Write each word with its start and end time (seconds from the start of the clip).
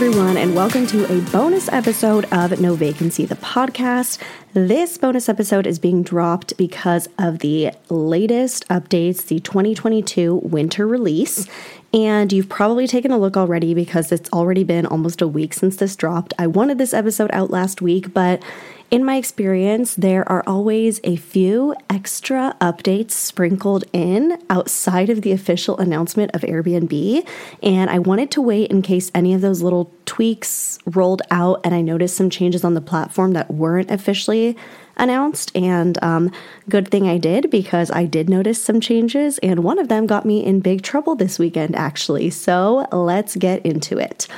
everyone, 0.00 0.36
and 0.36 0.54
welcome 0.54 0.86
to 0.86 1.12
a 1.12 1.20
bonus 1.32 1.68
episode 1.70 2.24
of 2.26 2.60
No 2.60 2.76
Vacancy, 2.76 3.24
the 3.24 3.34
podcast. 3.34 4.22
This 4.52 4.96
bonus 4.96 5.28
episode 5.28 5.66
is 5.66 5.80
being 5.80 6.04
dropped 6.04 6.56
because 6.56 7.08
of 7.18 7.40
the 7.40 7.72
latest 7.88 8.64
updates, 8.68 9.26
the 9.26 9.40
2022 9.40 10.36
winter 10.36 10.86
release. 10.86 11.48
And 11.92 12.32
you've 12.32 12.48
probably 12.48 12.86
taken 12.86 13.10
a 13.10 13.18
look 13.18 13.36
already 13.36 13.72
because 13.72 14.12
it's 14.12 14.30
already 14.30 14.62
been 14.62 14.84
almost 14.84 15.22
a 15.22 15.28
week 15.28 15.54
since 15.54 15.76
this 15.76 15.96
dropped. 15.96 16.34
I 16.38 16.46
wanted 16.46 16.78
this 16.78 16.92
episode 16.92 17.30
out 17.32 17.50
last 17.50 17.80
week, 17.80 18.12
but 18.12 18.42
in 18.90 19.04
my 19.04 19.16
experience, 19.16 19.94
there 19.96 20.26
are 20.30 20.42
always 20.46 20.98
a 21.04 21.16
few 21.16 21.74
extra 21.90 22.56
updates 22.58 23.10
sprinkled 23.10 23.84
in 23.92 24.38
outside 24.48 25.10
of 25.10 25.20
the 25.20 25.32
official 25.32 25.76
announcement 25.76 26.30
of 26.34 26.40
Airbnb. 26.40 27.26
And 27.62 27.90
I 27.90 27.98
wanted 27.98 28.30
to 28.32 28.42
wait 28.42 28.70
in 28.70 28.80
case 28.80 29.10
any 29.14 29.34
of 29.34 29.42
those 29.42 29.60
little 29.60 29.92
tweaks 30.06 30.78
rolled 30.86 31.20
out 31.30 31.60
and 31.64 31.74
I 31.74 31.82
noticed 31.82 32.16
some 32.16 32.30
changes 32.30 32.64
on 32.64 32.72
the 32.72 32.80
platform 32.80 33.32
that 33.32 33.50
weren't 33.50 33.90
officially 33.90 34.56
announced. 34.98 35.50
And 35.54 36.02
um, 36.02 36.30
good 36.68 36.88
thing 36.88 37.08
I 37.08 37.18
did 37.18 37.50
because 37.50 37.90
I 37.90 38.04
did 38.04 38.28
notice 38.28 38.62
some 38.62 38.80
changes, 38.80 39.38
and 39.38 39.64
one 39.64 39.78
of 39.78 39.88
them 39.88 40.06
got 40.06 40.24
me 40.24 40.44
in 40.44 40.60
big 40.60 40.82
trouble 40.82 41.14
this 41.14 41.38
weekend, 41.38 41.76
actually. 41.76 42.30
So 42.30 42.86
let's 42.92 43.36
get 43.36 43.64
into 43.64 43.98
it. 43.98 44.28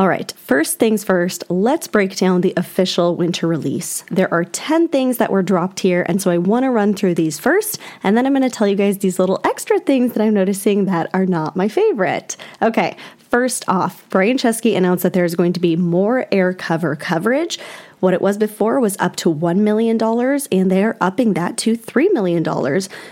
All 0.00 0.08
right, 0.08 0.32
first 0.38 0.78
things 0.78 1.04
first, 1.04 1.44
let's 1.50 1.86
break 1.86 2.16
down 2.16 2.40
the 2.40 2.54
official 2.56 3.16
winter 3.16 3.46
release. 3.46 4.02
There 4.10 4.32
are 4.32 4.44
10 4.44 4.88
things 4.88 5.18
that 5.18 5.30
were 5.30 5.42
dropped 5.42 5.80
here, 5.80 6.06
and 6.08 6.22
so 6.22 6.30
I 6.30 6.38
want 6.38 6.62
to 6.62 6.70
run 6.70 6.94
through 6.94 7.16
these 7.16 7.38
first, 7.38 7.78
and 8.02 8.16
then 8.16 8.24
I'm 8.24 8.32
going 8.32 8.40
to 8.40 8.48
tell 8.48 8.66
you 8.66 8.76
guys 8.76 8.96
these 8.96 9.18
little 9.18 9.42
extra 9.44 9.78
things 9.78 10.14
that 10.14 10.22
I'm 10.22 10.32
noticing 10.32 10.86
that 10.86 11.10
are 11.12 11.26
not 11.26 11.54
my 11.54 11.68
favorite. 11.68 12.38
Okay, 12.62 12.96
first 13.18 13.68
off, 13.68 14.08
Brian 14.08 14.38
Chesky 14.38 14.74
announced 14.74 15.02
that 15.02 15.12
there's 15.12 15.34
going 15.34 15.52
to 15.52 15.60
be 15.60 15.76
more 15.76 16.24
AirCover 16.32 16.98
coverage. 16.98 17.58
What 18.00 18.14
it 18.14 18.22
was 18.22 18.38
before 18.38 18.80
was 18.80 18.96
up 18.98 19.16
to 19.16 19.32
$1 19.32 19.58
million, 19.58 20.02
and 20.50 20.70
they're 20.70 20.96
upping 21.00 21.34
that 21.34 21.56
to 21.58 21.76
$3 21.76 22.12
million, 22.12 22.44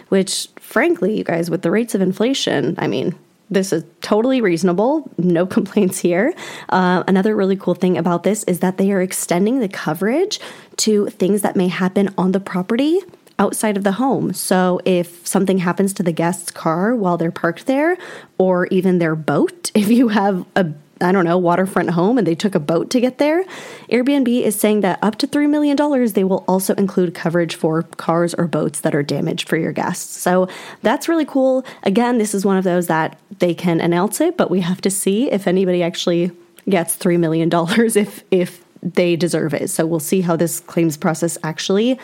which, 0.08 0.48
frankly, 0.56 1.16
you 1.16 1.24
guys, 1.24 1.50
with 1.50 1.62
the 1.62 1.70
rates 1.70 1.94
of 1.94 2.00
inflation, 2.00 2.74
I 2.78 2.86
mean, 2.86 3.14
this 3.50 3.72
is 3.72 3.84
totally 4.00 4.40
reasonable. 4.40 5.10
No 5.16 5.46
complaints 5.56 5.98
here. 5.98 6.34
Uh, 6.68 7.04
another 7.06 7.34
really 7.36 7.56
cool 7.56 7.74
thing 7.74 7.96
about 7.96 8.22
this 8.22 8.44
is 8.44 8.60
that 8.60 8.78
they 8.78 8.92
are 8.92 9.00
extending 9.00 9.60
the 9.60 9.68
coverage 9.68 10.40
to 10.78 11.06
things 11.08 11.42
that 11.42 11.56
may 11.56 11.68
happen 11.68 12.12
on 12.18 12.32
the 12.32 12.40
property 12.40 13.00
outside 13.38 13.76
of 13.76 13.84
the 13.84 13.92
home. 13.92 14.32
So 14.32 14.80
if 14.84 15.26
something 15.26 15.58
happens 15.58 15.92
to 15.94 16.02
the 16.02 16.12
guest's 16.12 16.50
car 16.50 16.94
while 16.94 17.16
they're 17.16 17.30
parked 17.30 17.66
there, 17.66 17.96
or 18.36 18.66
even 18.66 18.98
their 18.98 19.14
boat, 19.14 19.70
if 19.74 19.88
you 19.88 20.08
have 20.08 20.44
a 20.56 20.64
I 21.00 21.12
don't 21.12 21.24
know, 21.24 21.38
waterfront 21.38 21.90
home 21.90 22.18
and 22.18 22.26
they 22.26 22.34
took 22.34 22.54
a 22.54 22.60
boat 22.60 22.90
to 22.90 23.00
get 23.00 23.18
there. 23.18 23.44
Airbnb 23.90 24.28
is 24.42 24.58
saying 24.58 24.80
that 24.80 24.98
up 25.02 25.16
to 25.16 25.26
$3 25.26 25.48
million, 25.48 25.76
they 26.12 26.24
will 26.24 26.44
also 26.48 26.74
include 26.74 27.14
coverage 27.14 27.54
for 27.54 27.82
cars 27.82 28.34
or 28.34 28.46
boats 28.46 28.80
that 28.80 28.94
are 28.94 29.02
damaged 29.02 29.48
for 29.48 29.56
your 29.56 29.72
guests. 29.72 30.18
So 30.18 30.48
that's 30.82 31.08
really 31.08 31.24
cool. 31.24 31.64
Again, 31.82 32.18
this 32.18 32.34
is 32.34 32.44
one 32.44 32.56
of 32.56 32.64
those 32.64 32.86
that 32.88 33.18
they 33.38 33.54
can 33.54 33.80
announce 33.80 34.20
it, 34.20 34.36
but 34.36 34.50
we 34.50 34.60
have 34.60 34.80
to 34.82 34.90
see 34.90 35.30
if 35.30 35.46
anybody 35.46 35.82
actually 35.82 36.30
gets 36.68 36.96
$3 36.96 37.18
million 37.18 37.50
if, 37.96 38.24
if 38.30 38.64
they 38.82 39.16
deserve 39.16 39.54
it. 39.54 39.70
So 39.70 39.86
we'll 39.86 40.00
see 40.00 40.20
how 40.20 40.36
this 40.36 40.60
claims 40.60 40.96
process 40.96 41.38
actually, 41.42 41.98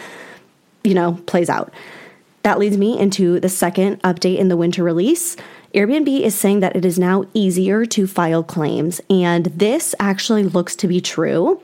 you 0.82 0.94
know, 0.94 1.14
plays 1.26 1.48
out. 1.48 1.72
That 2.42 2.58
leads 2.58 2.76
me 2.76 2.98
into 2.98 3.40
the 3.40 3.48
second 3.48 4.02
update 4.02 4.38
in 4.38 4.48
the 4.48 4.56
winter 4.56 4.82
release. 4.82 5.36
Airbnb 5.74 6.20
is 6.20 6.36
saying 6.36 6.60
that 6.60 6.76
it 6.76 6.84
is 6.84 7.00
now 7.00 7.24
easier 7.34 7.84
to 7.86 8.06
file 8.06 8.44
claims, 8.44 9.00
and 9.10 9.46
this 9.46 9.94
actually 9.98 10.44
looks 10.44 10.76
to 10.76 10.86
be 10.86 11.00
true. 11.00 11.60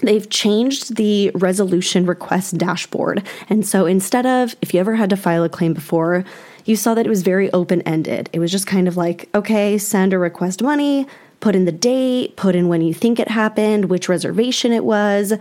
They've 0.00 0.28
changed 0.28 0.96
the 0.96 1.30
resolution 1.34 2.04
request 2.04 2.58
dashboard. 2.58 3.26
And 3.48 3.66
so 3.66 3.86
instead 3.86 4.26
of, 4.26 4.54
if 4.60 4.74
you 4.74 4.80
ever 4.80 4.96
had 4.96 5.10
to 5.10 5.16
file 5.16 5.44
a 5.44 5.48
claim 5.48 5.72
before, 5.72 6.24
you 6.66 6.76
saw 6.76 6.94
that 6.94 7.06
it 7.06 7.08
was 7.08 7.22
very 7.22 7.50
open 7.52 7.80
ended. 7.82 8.28
It 8.34 8.38
was 8.38 8.52
just 8.52 8.66
kind 8.66 8.86
of 8.86 8.98
like, 8.98 9.28
okay, 9.34 9.78
send 9.78 10.12
or 10.12 10.18
request 10.18 10.62
money, 10.62 11.06
put 11.40 11.56
in 11.56 11.64
the 11.64 11.72
date, 11.72 12.36
put 12.36 12.54
in 12.54 12.68
when 12.68 12.82
you 12.82 12.92
think 12.92 13.18
it 13.18 13.28
happened, 13.28 13.86
which 13.86 14.08
reservation 14.08 14.72
it 14.72 14.84
was. 14.84 15.32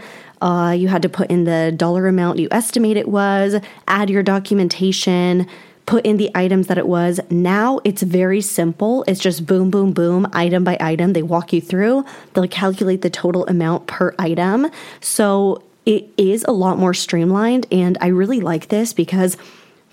Uh, 0.41 0.74
you 0.78 0.88
had 0.88 1.01
to 1.01 1.09
put 1.09 1.29
in 1.29 1.44
the 1.44 1.74
dollar 1.75 2.07
amount 2.07 2.39
you 2.39 2.47
estimate 2.51 2.95
it 2.95 3.09
was, 3.09 3.59
add 3.88 4.09
your 4.09 4.24
documentation, 4.24 5.47
put 5.88 6.06
in 6.06 6.18
the 6.18 6.30
items 6.36 6.68
that 6.68 6.78
it 6.78 6.88
was. 6.88 7.20
Now 7.31 7.80
it's 7.84 8.03
very 8.03 8.42
simple. 8.42 9.03
It's 9.08 9.20
just 9.20 9.48
boom, 9.48 9.72
boom, 9.72 9.94
boom, 9.94 10.28
item 10.34 10.64
by 10.64 10.78
item. 10.80 11.14
They 11.14 11.24
walk 11.24 11.53
you 11.53 11.62
through, 11.62 12.06
they'll 12.34 12.48
calculate 12.48 13.02
the 13.02 13.09
total 13.09 13.48
amount 13.48 13.88
per 13.88 14.14
item. 14.20 14.70
So 15.00 15.64
it 15.88 16.08
is 16.18 16.44
a 16.44 16.52
lot 16.52 16.78
more 16.78 16.94
streamlined. 16.94 17.66
And 17.72 17.98
I 18.00 18.08
really 18.08 18.42
like 18.42 18.68
this 18.68 18.94
because. 18.94 19.36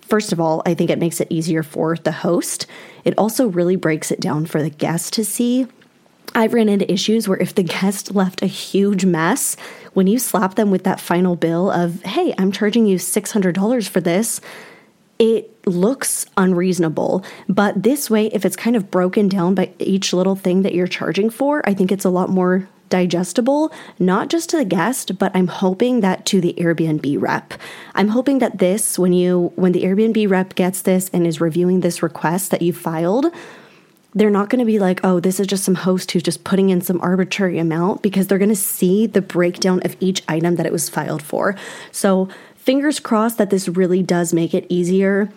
First 0.07 0.35
of 0.35 0.39
all, 0.39 0.63
I 0.67 0.75
think 0.75 0.91
it 0.91 0.99
makes 0.99 1.19
it 1.19 1.29
easier 1.31 1.63
for 1.63 1.97
the 1.97 2.13
host. 2.13 2.67
It 3.05 3.17
also 3.17 3.47
really 3.47 3.75
breaks 3.75 4.11
it 4.11 4.21
down 4.21 4.45
for 4.45 4.63
the 4.63 4.69
guest 4.69 5.15
to 5.15 5.25
see. 5.25 5.67
I've 6.35 6.53
ran 6.53 6.69
into 6.69 6.93
issues 6.93 7.27
where 7.27 7.39
if 7.39 7.55
the 7.55 7.63
guest 7.79 8.15
left 8.15 8.43
a 8.43 8.47
huge 8.47 9.07
mess, 9.07 9.57
when 9.95 10.07
you 10.07 10.19
slap 10.19 10.57
them 10.57 10.71
with 10.71 10.85
that 10.85 11.01
final 11.01 11.37
bill 11.37 11.71
of, 11.71 12.03
hey, 12.03 12.35
I'm 12.37 12.53
charging 12.53 12.85
you 12.85 12.99
$600 12.99 13.89
for 13.89 14.03
this, 14.03 14.43
it 15.19 15.67
looks 15.67 16.27
unreasonable. 16.37 17.25
But 17.49 17.83
this 17.83 18.11
way, 18.11 18.27
if 18.29 18.45
it's 18.45 18.57
kind 18.57 18.77
of 18.77 18.91
broken 18.91 19.29
down 19.29 19.55
by 19.55 19.73
each 19.79 20.13
little 20.13 20.37
thing 20.37 20.63
that 20.63 20.75
you're 20.75 20.87
charging 20.87 21.31
for, 21.31 21.67
I 21.69 21.75
think 21.75 21.93
it's 21.93 22.05
a 22.05 22.11
lot 22.11 22.29
more 22.29 22.69
digestible, 22.91 23.73
not 23.99 24.29
just 24.29 24.51
to 24.51 24.57
the 24.57 24.65
guest, 24.65 25.19
but 25.19 25.35
I'm 25.35 25.49
hoping 25.49 26.01
that 26.01 26.27
to 26.27 26.41
the 26.41 26.55
Airbnb 26.59 27.21
rep. 27.21 27.55
I'm 27.95 28.09
hoping 28.09 28.39
that 28.39 28.59
this, 28.59 28.99
when 28.99 29.13
you 29.13 29.53
when 29.57 29.73
the 29.73 29.83
Airbnb 29.83 30.29
rep 30.31 30.55
gets 30.55 30.83
this 30.83 31.11
and 31.13 31.27
is 31.27 31.41
reviewing 31.41 31.81
this 31.81 32.03
request 32.03 32.51
that 32.51 32.63
you 32.63 32.73
filed, 32.73 33.27
they're 34.15 34.31
not 34.31 34.49
going 34.49 34.61
to 34.61 34.65
be 34.65 34.79
like, 34.79 35.01
oh, 35.03 35.19
this 35.19 35.41
is 35.41 35.47
just 35.47 35.65
some 35.65 35.75
host 35.75 36.13
who's 36.13 36.23
just 36.23 36.45
putting 36.45 36.71
in 36.71 36.81
some 36.81 37.01
arbitrary 37.01 37.59
amount 37.59 38.01
because 38.01 38.29
they're 38.29 38.39
going 38.39 38.49
to 38.49 38.55
see 38.55 39.07
the 39.07 39.23
breakdown 39.23 39.81
of 39.85 39.97
each 39.99 40.23
item 40.29 40.55
that 40.55 40.67
it 40.67 40.73
was 40.73 40.89
filed 40.89 41.23
for. 41.23 41.57
So 41.91 42.29
fingers 42.65 42.99
crossed 42.99 43.37
that 43.37 43.51
this 43.51 43.69
really 43.69 44.03
does 44.03 44.33
make 44.33 44.55
it 44.55 44.65
easier. 44.71 45.31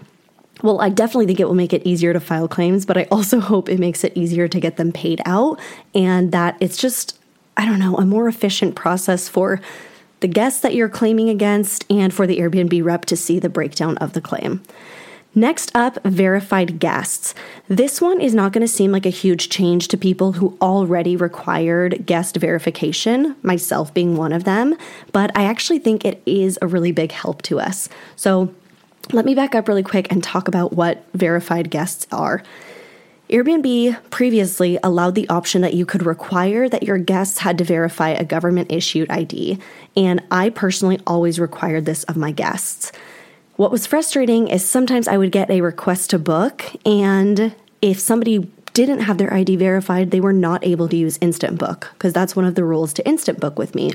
Well, 0.64 0.80
I 0.80 0.88
definitely 0.88 1.26
think 1.26 1.42
it 1.42 1.46
will 1.46 1.56
make 1.56 1.74
it 1.74 1.86
easier 1.86 2.14
to 2.14 2.22
file 2.22 2.48
claims, 2.48 2.86
but 2.86 2.98
I 2.98 3.04
also 3.12 3.40
hope 3.52 3.68
it 3.68 3.80
makes 3.80 4.06
it 4.06 4.16
easier 4.16 4.48
to 4.48 4.60
get 4.62 4.78
them 4.78 4.94
paid 4.94 5.22
out 5.26 5.60
and 5.94 6.32
that 6.32 6.56
it's 6.62 6.78
just, 6.78 7.20
I 7.58 7.66
don't 7.66 7.80
know, 7.80 7.98
a 7.98 8.06
more 8.06 8.30
efficient 8.30 8.76
process 8.76 9.28
for 9.28 9.60
the 10.22 10.28
guests 10.30 10.62
that 10.62 10.74
you're 10.74 10.90
claiming 10.90 11.30
against 11.30 11.86
and 11.92 12.14
for 12.14 12.26
the 12.26 12.40
Airbnb 12.40 12.84
rep 12.84 13.04
to 13.06 13.18
see 13.18 13.40
the 13.40 13.50
breakdown 13.50 13.98
of 13.98 14.14
the 14.14 14.22
claim. 14.22 14.64
Next 15.38 15.72
up, 15.76 16.04
verified 16.04 16.80
guests. 16.80 17.36
This 17.68 18.02
one 18.02 18.20
is 18.20 18.34
not 18.34 18.54
going 18.54 18.66
to 18.66 18.68
seem 18.68 18.92
like 18.92 19.06
a 19.06 19.12
huge 19.12 19.50
change 19.50 19.88
to 19.90 19.96
people 19.96 20.32
who 20.32 20.58
already 20.60 21.16
required 21.16 22.08
guest 22.08 22.38
verification, 22.38 23.36
myself 23.44 23.94
being 23.94 24.18
one 24.18 24.34
of 24.34 24.46
them, 24.46 24.76
but 25.12 25.30
I 25.38 25.44
actually 25.44 25.78
think 25.78 26.04
it 26.04 26.24
is 26.26 26.58
a 26.60 26.66
really 26.66 26.92
big 26.92 27.12
help 27.12 27.44
to 27.44 27.60
us. 27.60 27.88
So 28.16 28.52
let 29.14 29.26
me 29.26 29.36
back 29.36 29.54
up 29.54 29.68
really 29.68 29.84
quick 29.84 30.12
and 30.12 30.24
talk 30.24 30.48
about 30.48 30.74
what 30.74 31.06
verified 31.14 31.70
guests 31.70 32.08
are. 32.12 32.42
Airbnb 33.30 34.10
previously 34.10 34.80
allowed 34.82 35.14
the 35.14 35.30
option 35.30 35.62
that 35.62 35.76
you 35.76 35.86
could 35.86 36.04
require 36.04 36.68
that 36.68 36.82
your 36.82 36.98
guests 36.98 37.38
had 37.38 37.60
to 37.60 37.64
verify 37.64 38.10
a 38.10 38.26
government 38.26 38.72
issued 38.72 39.12
ID, 39.12 39.60
and 39.96 40.24
I 40.32 40.50
personally 40.50 41.00
always 41.06 41.40
required 41.40 41.86
this 41.86 42.06
of 42.06 42.18
my 42.18 42.32
guests. 42.32 42.92
What 43.58 43.72
was 43.72 43.88
frustrating 43.88 44.50
is 44.50 44.64
sometimes 44.64 45.08
I 45.08 45.18
would 45.18 45.32
get 45.32 45.50
a 45.50 45.62
request 45.62 46.12
to 46.12 46.20
book, 46.20 46.64
and 46.86 47.56
if 47.82 48.00
somebody 48.00 48.52
didn't 48.74 49.00
have 49.00 49.18
their 49.18 49.34
ID 49.34 49.56
verified, 49.56 50.12
they 50.12 50.20
were 50.20 50.32
not 50.32 50.64
able 50.64 50.88
to 50.88 50.96
use 50.96 51.18
Instant 51.22 51.58
Book 51.58 51.90
because 51.94 52.14
that's 52.14 52.36
one 52.36 52.46
of 52.46 52.54
the 52.54 52.64
rules 52.64 52.94
to 52.94 53.08
Instant 53.08 53.40
Book 53.40 53.58
with 53.58 53.74
me. 53.74 53.94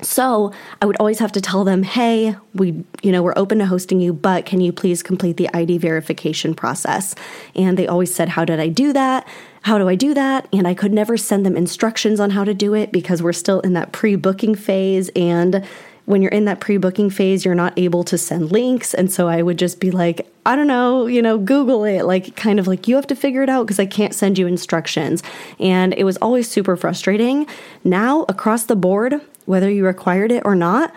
So 0.00 0.52
I 0.80 0.86
would 0.86 0.96
always 1.00 1.18
have 1.18 1.32
to 1.32 1.40
tell 1.40 1.64
them, 1.64 1.82
hey, 1.82 2.36
we, 2.54 2.84
you 3.02 3.10
know, 3.10 3.24
we're 3.24 3.34
open 3.36 3.58
to 3.58 3.66
hosting 3.66 4.00
you, 4.00 4.12
but 4.12 4.46
can 4.46 4.60
you 4.60 4.72
please 4.72 5.02
complete 5.02 5.38
the 5.38 5.50
ID 5.52 5.78
verification 5.78 6.54
process? 6.54 7.16
And 7.56 7.76
they 7.76 7.88
always 7.88 8.14
said, 8.14 8.28
how 8.28 8.44
did 8.44 8.60
I 8.60 8.68
do 8.68 8.92
that? 8.92 9.26
How 9.62 9.76
do 9.76 9.88
I 9.88 9.96
do 9.96 10.14
that? 10.14 10.46
And 10.52 10.68
I 10.68 10.74
could 10.74 10.92
never 10.92 11.16
send 11.16 11.44
them 11.44 11.56
instructions 11.56 12.20
on 12.20 12.30
how 12.30 12.44
to 12.44 12.54
do 12.54 12.74
it 12.74 12.92
because 12.92 13.22
we're 13.22 13.32
still 13.32 13.58
in 13.60 13.72
that 13.72 13.90
pre 13.90 14.14
booking 14.14 14.54
phase. 14.54 15.10
And 15.16 15.66
when 16.06 16.20
you're 16.20 16.32
in 16.32 16.44
that 16.44 16.60
pre 16.60 16.76
booking 16.76 17.10
phase, 17.10 17.44
you're 17.44 17.54
not 17.54 17.72
able 17.78 18.04
to 18.04 18.18
send 18.18 18.52
links. 18.52 18.94
And 18.94 19.10
so 19.10 19.28
I 19.28 19.42
would 19.42 19.58
just 19.58 19.80
be 19.80 19.90
like, 19.90 20.26
I 20.44 20.56
don't 20.56 20.66
know, 20.66 21.06
you 21.06 21.22
know, 21.22 21.38
Google 21.38 21.84
it, 21.84 22.02
like 22.04 22.36
kind 22.36 22.58
of 22.58 22.66
like 22.66 22.86
you 22.86 22.96
have 22.96 23.06
to 23.06 23.16
figure 23.16 23.42
it 23.42 23.48
out 23.48 23.66
because 23.66 23.80
I 23.80 23.86
can't 23.86 24.14
send 24.14 24.38
you 24.38 24.46
instructions. 24.46 25.22
And 25.58 25.94
it 25.94 26.04
was 26.04 26.16
always 26.18 26.48
super 26.48 26.76
frustrating. 26.76 27.46
Now, 27.82 28.26
across 28.28 28.64
the 28.64 28.76
board, 28.76 29.20
whether 29.46 29.70
you 29.70 29.86
required 29.86 30.30
it 30.30 30.42
or 30.44 30.54
not, 30.54 30.92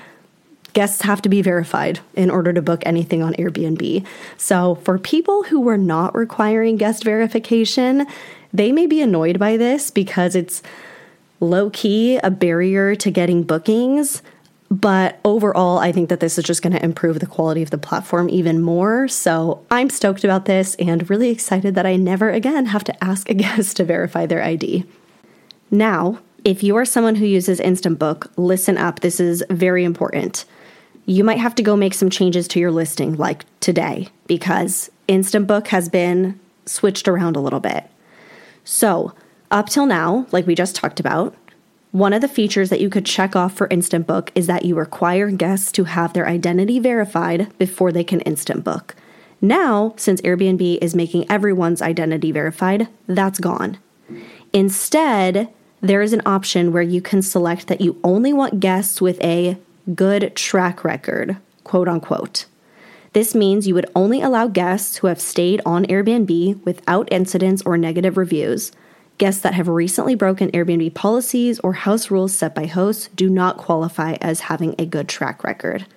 guests 0.73 1.01
have 1.03 1.21
to 1.21 1.29
be 1.29 1.41
verified 1.41 1.99
in 2.13 2.29
order 2.29 2.51
to 2.51 2.61
book 2.61 2.83
anything 2.85 3.23
on 3.23 3.33
Airbnb. 3.35 4.05
So, 4.37 4.75
for 4.75 4.99
people 4.99 5.43
who 5.43 5.61
were 5.61 5.77
not 5.77 6.13
requiring 6.13 6.75
guest 6.75 7.03
verification, 7.03 8.05
they 8.53 8.71
may 8.71 8.85
be 8.85 9.01
annoyed 9.01 9.39
by 9.39 9.57
this 9.57 9.89
because 9.89 10.35
it's 10.35 10.61
low 11.39 11.69
key 11.69 12.17
a 12.17 12.31
barrier 12.31 12.95
to 12.95 13.11
getting 13.11 13.43
bookings. 13.43 14.21
But 14.69 15.19
overall, 15.23 15.77
I 15.77 15.91
think 15.91 16.09
that 16.09 16.19
this 16.19 16.37
is 16.37 16.43
just 16.43 16.61
going 16.61 16.73
to 16.73 16.83
improve 16.83 17.19
the 17.19 17.25
quality 17.25 17.61
of 17.63 17.69
the 17.69 17.77
platform 17.77 18.29
even 18.29 18.61
more. 18.61 19.07
So 19.07 19.65
I'm 19.71 19.89
stoked 19.89 20.23
about 20.23 20.45
this 20.45 20.75
and 20.75 21.09
really 21.09 21.29
excited 21.29 21.75
that 21.75 21.85
I 21.85 21.95
never 21.95 22.29
again 22.29 22.65
have 22.67 22.83
to 22.85 23.03
ask 23.03 23.29
a 23.29 23.33
guest 23.35 23.77
to 23.77 23.85
verify 23.85 24.25
their 24.25 24.43
ID. 24.43 24.85
Now, 25.71 26.19
if 26.43 26.63
you 26.63 26.75
are 26.75 26.85
someone 26.85 27.15
who 27.15 27.25
uses 27.25 27.59
Instant 27.59 27.99
Book, 27.99 28.31
listen 28.37 28.77
up. 28.77 28.99
This 28.99 29.19
is 29.19 29.43
very 29.49 29.83
important. 29.83 30.45
You 31.05 31.23
might 31.23 31.39
have 31.39 31.55
to 31.55 31.63
go 31.63 31.75
make 31.75 31.93
some 31.93 32.09
changes 32.09 32.47
to 32.49 32.59
your 32.59 32.71
listing, 32.71 33.15
like 33.15 33.45
today, 33.59 34.09
because 34.27 34.91
Instant 35.07 35.47
Book 35.47 35.69
has 35.69 35.89
been 35.89 36.39
switched 36.65 37.07
around 37.07 37.35
a 37.35 37.41
little 37.41 37.59
bit. 37.61 37.89
So, 38.65 39.13
up 39.49 39.69
till 39.69 39.85
now, 39.85 40.27
like 40.31 40.45
we 40.45 40.55
just 40.55 40.75
talked 40.75 40.99
about, 40.99 41.33
one 41.91 42.13
of 42.13 42.21
the 42.21 42.27
features 42.27 42.69
that 42.69 42.81
you 42.81 42.89
could 42.89 43.05
check 43.05 43.35
off 43.35 43.53
for 43.53 43.67
Instant 43.67 44.05
Book 44.05 44.31
is 44.35 44.47
that 44.47 44.65
you 44.65 44.75
require 44.75 45.31
guests 45.31 45.71
to 45.73 45.85
have 45.85 46.13
their 46.13 46.27
identity 46.27 46.79
verified 46.79 47.57
before 47.57 47.91
they 47.91 48.03
can 48.03 48.21
Instant 48.21 48.63
Book. 48.63 48.95
Now, 49.41 49.93
since 49.97 50.21
Airbnb 50.21 50.79
is 50.81 50.95
making 50.95 51.29
everyone's 51.29 51.81
identity 51.81 52.31
verified, 52.31 52.87
that's 53.07 53.39
gone. 53.39 53.77
Instead, 54.51 55.49
there 55.81 56.01
is 56.01 56.13
an 56.13 56.23
option 56.25 56.73
where 56.73 56.81
you 56.81 57.01
can 57.01 57.21
select 57.21 57.67
that 57.67 57.81
you 57.81 57.99
only 58.03 58.33
want 58.33 58.59
guests 58.59 58.99
with 58.99 59.23
a 59.23 59.57
good 59.93 60.35
track 60.35 60.83
record, 60.83 61.37
quote 61.63 61.87
unquote. 61.87 62.45
This 63.13 63.33
means 63.33 63.67
you 63.67 63.75
would 63.75 63.89
only 63.95 64.21
allow 64.21 64.47
guests 64.47 64.97
who 64.97 65.07
have 65.07 65.21
stayed 65.21 65.61
on 65.65 65.85
Airbnb 65.85 66.63
without 66.65 67.07
incidents 67.11 67.61
or 67.65 67.77
negative 67.77 68.17
reviews. 68.17 68.71
Guests 69.17 69.41
that 69.41 69.55
have 69.55 69.67
recently 69.67 70.13
broken 70.13 70.51
Airbnb 70.51 70.93
policies 70.93 71.59
or 71.61 71.73
house 71.73 72.11
rules 72.11 72.35
set 72.35 72.53
by 72.53 72.67
hosts 72.67 73.09
do 73.15 73.29
not 73.29 73.57
qualify 73.57 74.13
as 74.21 74.41
having 74.41 74.75
a 74.77 74.85
good 74.85 75.07
track 75.07 75.43
record. 75.43 75.87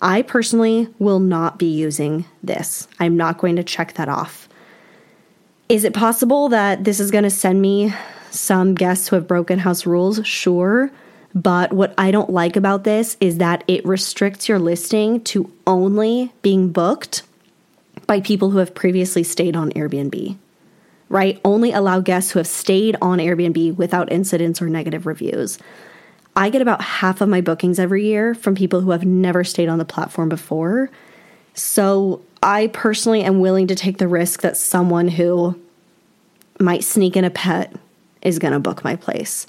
I 0.00 0.22
personally 0.22 0.88
will 0.98 1.20
not 1.20 1.58
be 1.58 1.70
using 1.70 2.24
this. 2.42 2.88
I'm 2.98 3.16
not 3.16 3.38
going 3.38 3.56
to 3.56 3.62
check 3.62 3.94
that 3.94 4.08
off. 4.08 4.48
Is 5.68 5.84
it 5.84 5.94
possible 5.94 6.48
that 6.48 6.84
this 6.84 7.00
is 7.00 7.10
going 7.10 7.24
to 7.24 7.30
send 7.30 7.62
me 7.62 7.92
some 8.30 8.74
guests 8.74 9.08
who 9.08 9.16
have 9.16 9.28
broken 9.28 9.58
house 9.58 9.86
rules? 9.86 10.26
Sure. 10.26 10.90
But 11.34 11.72
what 11.72 11.94
I 11.96 12.10
don't 12.10 12.30
like 12.30 12.56
about 12.56 12.84
this 12.84 13.16
is 13.20 13.38
that 13.38 13.64
it 13.68 13.84
restricts 13.86 14.48
your 14.48 14.58
listing 14.58 15.22
to 15.24 15.52
only 15.66 16.32
being 16.42 16.70
booked 16.70 17.22
by 18.06 18.20
people 18.20 18.50
who 18.50 18.58
have 18.58 18.74
previously 18.74 19.22
stayed 19.22 19.56
on 19.56 19.70
Airbnb, 19.72 20.36
right? 21.12 21.38
Only 21.44 21.72
allow 21.72 22.00
guests 22.00 22.30
who 22.30 22.38
have 22.38 22.46
stayed 22.46 22.96
on 23.02 23.18
Airbnb 23.18 23.76
without 23.76 24.10
incidents 24.10 24.62
or 24.62 24.68
negative 24.70 25.04
reviews. 25.04 25.58
I 26.34 26.48
get 26.48 26.62
about 26.62 26.80
half 26.80 27.20
of 27.20 27.28
my 27.28 27.42
bookings 27.42 27.78
every 27.78 28.06
year 28.06 28.34
from 28.34 28.54
people 28.54 28.80
who 28.80 28.92
have 28.92 29.04
never 29.04 29.44
stayed 29.44 29.68
on 29.68 29.76
the 29.76 29.84
platform 29.84 30.30
before. 30.30 30.90
So 31.52 32.22
I 32.42 32.68
personally 32.68 33.22
am 33.22 33.40
willing 33.40 33.66
to 33.66 33.74
take 33.74 33.98
the 33.98 34.08
risk 34.08 34.40
that 34.40 34.56
someone 34.56 35.06
who 35.06 35.60
might 36.58 36.82
sneak 36.82 37.14
in 37.14 37.26
a 37.26 37.30
pet 37.30 37.76
is 38.22 38.38
going 38.38 38.54
to 38.54 38.58
book 38.58 38.82
my 38.82 38.96
place. 38.96 39.46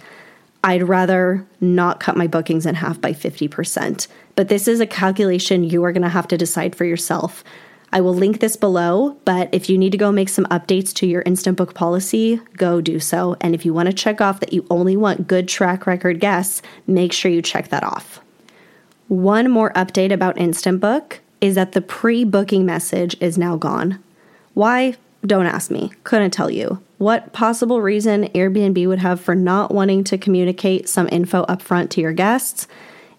I'd 0.65 0.83
rather 0.83 1.47
not 1.61 2.01
cut 2.01 2.17
my 2.17 2.27
bookings 2.27 2.65
in 2.65 2.75
half 2.75 2.99
by 2.99 3.13
50%. 3.13 4.07
But 4.35 4.49
this 4.49 4.67
is 4.67 4.81
a 4.81 4.85
calculation 4.85 5.63
you 5.63 5.81
are 5.85 5.93
going 5.93 6.03
to 6.03 6.09
have 6.09 6.27
to 6.27 6.37
decide 6.37 6.75
for 6.75 6.83
yourself. 6.83 7.41
I 7.93 8.01
will 8.01 8.15
link 8.15 8.39
this 8.39 8.55
below, 8.55 9.17
but 9.23 9.49
if 9.51 9.69
you 9.69 9.77
need 9.77 9.91
to 9.91 9.99
go 9.99 10.11
make 10.11 10.27
some 10.27 10.45
updates 10.45 10.91
to 10.95 11.05
your 11.05 11.21
instant 11.27 11.57
book 11.57 11.75
policy, 11.75 12.41
go 12.57 12.81
do 12.81 12.99
so. 12.99 13.37
And 13.39 13.53
if 13.53 13.65
you 13.65 13.73
want 13.73 13.85
to 13.85 13.93
check 13.93 14.19
off 14.19 14.39
that 14.39 14.51
you 14.51 14.65
only 14.71 14.97
want 14.97 15.27
good 15.27 15.47
track 15.47 15.85
record 15.85 16.19
guests, 16.19 16.63
make 16.87 17.13
sure 17.13 17.29
you 17.29 17.43
check 17.43 17.69
that 17.69 17.83
off. 17.83 18.19
One 19.09 19.51
more 19.51 19.71
update 19.73 20.11
about 20.11 20.39
Instant 20.39 20.81
Book 20.81 21.19
is 21.39 21.53
that 21.53 21.73
the 21.73 21.81
pre 21.81 22.23
booking 22.23 22.65
message 22.65 23.15
is 23.21 23.37
now 23.37 23.57
gone. 23.57 24.03
Why? 24.55 24.95
Don't 25.23 25.45
ask 25.45 25.69
me. 25.69 25.91
Couldn't 26.03 26.31
tell 26.31 26.49
you. 26.49 26.81
What 26.97 27.31
possible 27.31 27.79
reason 27.79 28.27
Airbnb 28.29 28.87
would 28.87 28.99
have 28.99 29.21
for 29.21 29.35
not 29.35 29.71
wanting 29.71 30.03
to 30.05 30.17
communicate 30.17 30.89
some 30.89 31.07
info 31.11 31.45
upfront 31.45 31.91
to 31.91 32.01
your 32.01 32.11
guests 32.11 32.67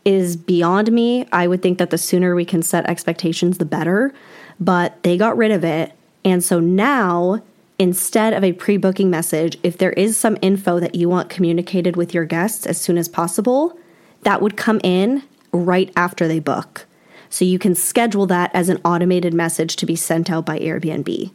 is 0.04 0.36
beyond 0.36 0.90
me. 0.90 1.28
I 1.32 1.46
would 1.46 1.62
think 1.62 1.78
that 1.78 1.90
the 1.90 1.98
sooner 1.98 2.34
we 2.34 2.44
can 2.44 2.62
set 2.62 2.86
expectations, 2.86 3.58
the 3.58 3.64
better. 3.64 4.12
But 4.60 5.02
they 5.02 5.16
got 5.16 5.36
rid 5.36 5.50
of 5.50 5.64
it. 5.64 5.92
And 6.24 6.42
so 6.42 6.60
now, 6.60 7.42
instead 7.78 8.32
of 8.32 8.44
a 8.44 8.52
pre 8.52 8.76
booking 8.76 9.10
message, 9.10 9.58
if 9.62 9.78
there 9.78 9.92
is 9.92 10.16
some 10.16 10.38
info 10.42 10.80
that 10.80 10.94
you 10.94 11.08
want 11.08 11.30
communicated 11.30 11.96
with 11.96 12.14
your 12.14 12.24
guests 12.24 12.66
as 12.66 12.80
soon 12.80 12.98
as 12.98 13.08
possible, 13.08 13.78
that 14.22 14.40
would 14.40 14.56
come 14.56 14.80
in 14.82 15.22
right 15.52 15.92
after 15.96 16.26
they 16.26 16.40
book. 16.40 16.86
So 17.30 17.44
you 17.44 17.58
can 17.58 17.74
schedule 17.74 18.26
that 18.26 18.54
as 18.54 18.68
an 18.68 18.80
automated 18.84 19.34
message 19.34 19.76
to 19.76 19.86
be 19.86 19.96
sent 19.96 20.30
out 20.30 20.46
by 20.46 20.58
Airbnb. 20.58 21.32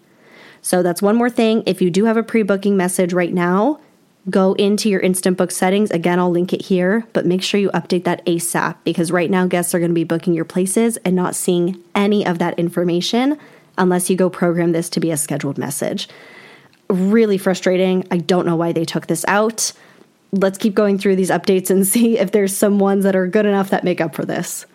So 0.61 0.81
that's 0.81 1.01
one 1.01 1.15
more 1.15 1.29
thing. 1.29 1.63
If 1.65 1.81
you 1.81 1.89
do 1.89 2.05
have 2.05 2.17
a 2.17 2.23
pre 2.23 2.43
booking 2.43 2.77
message 2.77 3.13
right 3.13 3.33
now, 3.33 3.79
go 4.29 4.53
into 4.53 4.89
your 4.89 4.99
instant 4.99 5.37
book 5.37 5.51
settings. 5.51 5.91
Again, 5.91 6.19
I'll 6.19 6.29
link 6.29 6.53
it 6.53 6.63
here, 6.63 7.07
but 7.13 7.25
make 7.25 7.41
sure 7.41 7.59
you 7.59 7.69
update 7.71 8.03
that 8.03 8.25
ASAP 8.25 8.75
because 8.83 9.11
right 9.11 9.29
now 9.29 9.47
guests 9.47 9.73
are 9.73 9.79
going 9.79 9.91
to 9.91 9.95
be 9.95 10.03
booking 10.03 10.33
your 10.33 10.45
places 10.45 10.97
and 10.97 11.15
not 11.15 11.35
seeing 11.35 11.81
any 11.95 12.25
of 12.25 12.39
that 12.39 12.57
information 12.59 13.37
unless 13.77 14.09
you 14.09 14.15
go 14.15 14.29
program 14.29 14.71
this 14.71 14.89
to 14.89 14.99
be 14.99 15.11
a 15.11 15.17
scheduled 15.17 15.57
message. 15.57 16.09
Really 16.89 17.37
frustrating. 17.37 18.05
I 18.11 18.17
don't 18.17 18.45
know 18.45 18.55
why 18.55 18.71
they 18.71 18.85
took 18.85 19.07
this 19.07 19.23
out. 19.27 19.71
Let's 20.31 20.57
keep 20.57 20.75
going 20.75 20.97
through 20.97 21.15
these 21.15 21.29
updates 21.29 21.69
and 21.69 21.87
see 21.87 22.17
if 22.17 22.31
there's 22.31 22.55
some 22.55 22.79
ones 22.79 23.03
that 23.05 23.15
are 23.15 23.27
good 23.27 23.45
enough 23.45 23.69
that 23.69 23.83
make 23.83 24.01
up 24.01 24.15
for 24.15 24.25
this. 24.25 24.65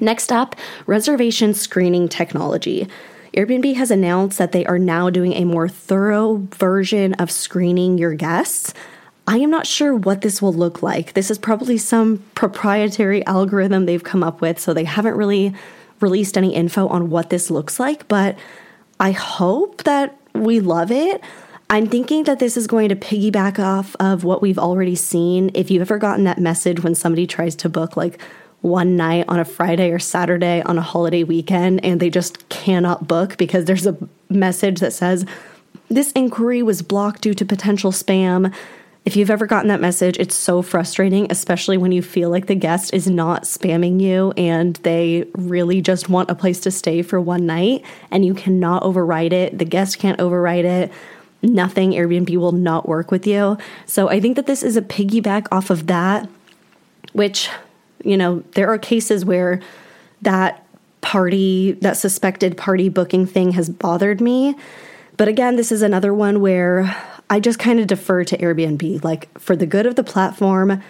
Next 0.00 0.32
up, 0.32 0.56
reservation 0.86 1.54
screening 1.54 2.08
technology. 2.08 2.88
Airbnb 3.36 3.74
has 3.74 3.90
announced 3.90 4.38
that 4.38 4.52
they 4.52 4.64
are 4.66 4.78
now 4.78 5.10
doing 5.10 5.32
a 5.32 5.44
more 5.44 5.68
thorough 5.68 6.46
version 6.52 7.14
of 7.14 7.30
screening 7.30 7.98
your 7.98 8.14
guests. 8.14 8.72
I 9.26 9.38
am 9.38 9.50
not 9.50 9.66
sure 9.66 9.94
what 9.94 10.20
this 10.20 10.40
will 10.40 10.52
look 10.52 10.82
like. 10.82 11.14
This 11.14 11.30
is 11.30 11.38
probably 11.38 11.76
some 11.78 12.22
proprietary 12.34 13.26
algorithm 13.26 13.86
they've 13.86 14.04
come 14.04 14.22
up 14.22 14.40
with, 14.40 14.60
so 14.60 14.72
they 14.72 14.84
haven't 14.84 15.16
really 15.16 15.52
released 16.00 16.38
any 16.38 16.54
info 16.54 16.86
on 16.88 17.10
what 17.10 17.30
this 17.30 17.50
looks 17.50 17.80
like, 17.80 18.06
but 18.06 18.38
I 19.00 19.10
hope 19.10 19.82
that 19.84 20.16
we 20.34 20.60
love 20.60 20.92
it. 20.92 21.20
I'm 21.70 21.88
thinking 21.88 22.24
that 22.24 22.38
this 22.38 22.56
is 22.56 22.66
going 22.66 22.90
to 22.90 22.96
piggyback 22.96 23.58
off 23.58 23.96
of 23.98 24.22
what 24.22 24.42
we've 24.42 24.58
already 24.58 24.94
seen. 24.94 25.50
If 25.54 25.70
you've 25.70 25.80
ever 25.80 25.98
gotten 25.98 26.24
that 26.24 26.38
message 26.38 26.84
when 26.84 26.94
somebody 26.94 27.26
tries 27.26 27.56
to 27.56 27.68
book 27.68 27.96
like 27.96 28.20
one 28.64 28.96
night 28.96 29.26
on 29.28 29.38
a 29.38 29.44
Friday 29.44 29.90
or 29.90 29.98
Saturday 29.98 30.62
on 30.62 30.78
a 30.78 30.80
holiday 30.80 31.22
weekend 31.22 31.84
and 31.84 32.00
they 32.00 32.08
just 32.08 32.48
cannot 32.48 33.06
book 33.06 33.36
because 33.36 33.66
there's 33.66 33.86
a 33.86 33.94
message 34.30 34.80
that 34.80 34.94
says, 34.94 35.26
This 35.88 36.12
inquiry 36.12 36.62
was 36.62 36.80
blocked 36.80 37.20
due 37.20 37.34
to 37.34 37.44
potential 37.44 37.92
spam. 37.92 38.54
If 39.04 39.16
you've 39.16 39.28
ever 39.28 39.46
gotten 39.46 39.68
that 39.68 39.82
message, 39.82 40.16
it's 40.18 40.34
so 40.34 40.62
frustrating, 40.62 41.26
especially 41.30 41.76
when 41.76 41.92
you 41.92 42.00
feel 42.00 42.30
like 42.30 42.46
the 42.46 42.54
guest 42.54 42.94
is 42.94 43.06
not 43.06 43.42
spamming 43.42 44.00
you 44.00 44.32
and 44.38 44.76
they 44.76 45.26
really 45.34 45.82
just 45.82 46.08
want 46.08 46.30
a 46.30 46.34
place 46.34 46.60
to 46.60 46.70
stay 46.70 47.02
for 47.02 47.20
one 47.20 47.44
night 47.44 47.84
and 48.10 48.24
you 48.24 48.32
cannot 48.32 48.82
override 48.82 49.34
it. 49.34 49.58
The 49.58 49.66
guest 49.66 49.98
can't 49.98 50.18
override 50.18 50.64
it. 50.64 50.90
Nothing, 51.42 51.90
Airbnb 51.90 52.34
will 52.38 52.52
not 52.52 52.88
work 52.88 53.10
with 53.10 53.26
you. 53.26 53.58
So 53.84 54.08
I 54.08 54.20
think 54.20 54.36
that 54.36 54.46
this 54.46 54.62
is 54.62 54.78
a 54.78 54.82
piggyback 54.82 55.48
off 55.52 55.68
of 55.68 55.86
that, 55.88 56.30
which 57.12 57.50
you 58.02 58.16
know, 58.16 58.42
there 58.52 58.68
are 58.68 58.78
cases 58.78 59.24
where 59.24 59.60
that 60.22 60.66
party, 61.00 61.72
that 61.82 61.96
suspected 61.96 62.56
party 62.56 62.88
booking 62.88 63.26
thing 63.26 63.52
has 63.52 63.68
bothered 63.68 64.20
me. 64.20 64.56
But 65.16 65.28
again, 65.28 65.56
this 65.56 65.70
is 65.70 65.82
another 65.82 66.14
one 66.14 66.40
where 66.40 66.96
I 67.30 67.40
just 67.40 67.58
kind 67.58 67.78
of 67.78 67.86
defer 67.86 68.24
to 68.24 68.38
Airbnb. 68.38 69.04
Like, 69.04 69.38
for 69.38 69.54
the 69.54 69.66
good 69.66 69.86
of 69.86 69.96
the 69.96 70.04
platform, 70.04 70.82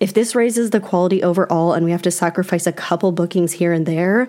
if 0.00 0.14
this 0.14 0.34
raises 0.34 0.70
the 0.70 0.80
quality 0.80 1.22
overall 1.22 1.72
and 1.72 1.84
we 1.84 1.90
have 1.90 2.02
to 2.02 2.10
sacrifice 2.10 2.66
a 2.66 2.72
couple 2.72 3.12
bookings 3.12 3.52
here 3.52 3.72
and 3.72 3.86
there, 3.86 4.28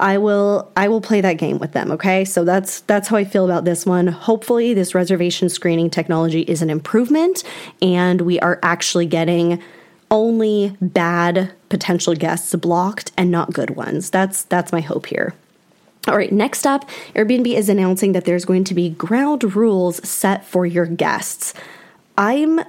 I 0.00 0.16
will 0.18 0.72
I 0.76 0.88
will 0.88 1.02
play 1.02 1.20
that 1.20 1.34
game 1.34 1.58
with 1.58 1.72
them, 1.72 1.90
okay? 1.92 2.24
So 2.24 2.44
that's 2.44 2.80
that's 2.80 3.08
how 3.08 3.16
I 3.16 3.24
feel 3.24 3.44
about 3.44 3.66
this 3.66 3.84
one. 3.84 4.06
Hopefully 4.06 4.72
this 4.72 4.94
reservation 4.94 5.48
screening 5.50 5.90
technology 5.90 6.40
is 6.40 6.62
an 6.62 6.70
improvement 6.70 7.44
and 7.82 8.22
we 8.22 8.40
are 8.40 8.58
actually 8.62 9.06
getting 9.06 9.62
only 10.10 10.76
bad 10.80 11.52
potential 11.68 12.14
guests 12.14 12.54
blocked 12.54 13.12
and 13.16 13.30
not 13.30 13.52
good 13.52 13.70
ones. 13.70 14.10
That's 14.10 14.42
that's 14.44 14.72
my 14.72 14.80
hope 14.80 15.06
here. 15.06 15.34
All 16.08 16.16
right, 16.16 16.32
next 16.32 16.66
up, 16.66 16.88
Airbnb 17.14 17.46
is 17.46 17.68
announcing 17.68 18.12
that 18.12 18.24
there's 18.24 18.46
going 18.46 18.64
to 18.64 18.74
be 18.74 18.88
ground 18.88 19.54
rules 19.54 20.06
set 20.08 20.46
for 20.46 20.64
your 20.64 20.86
guests. 20.86 21.52
I'm 22.16 22.60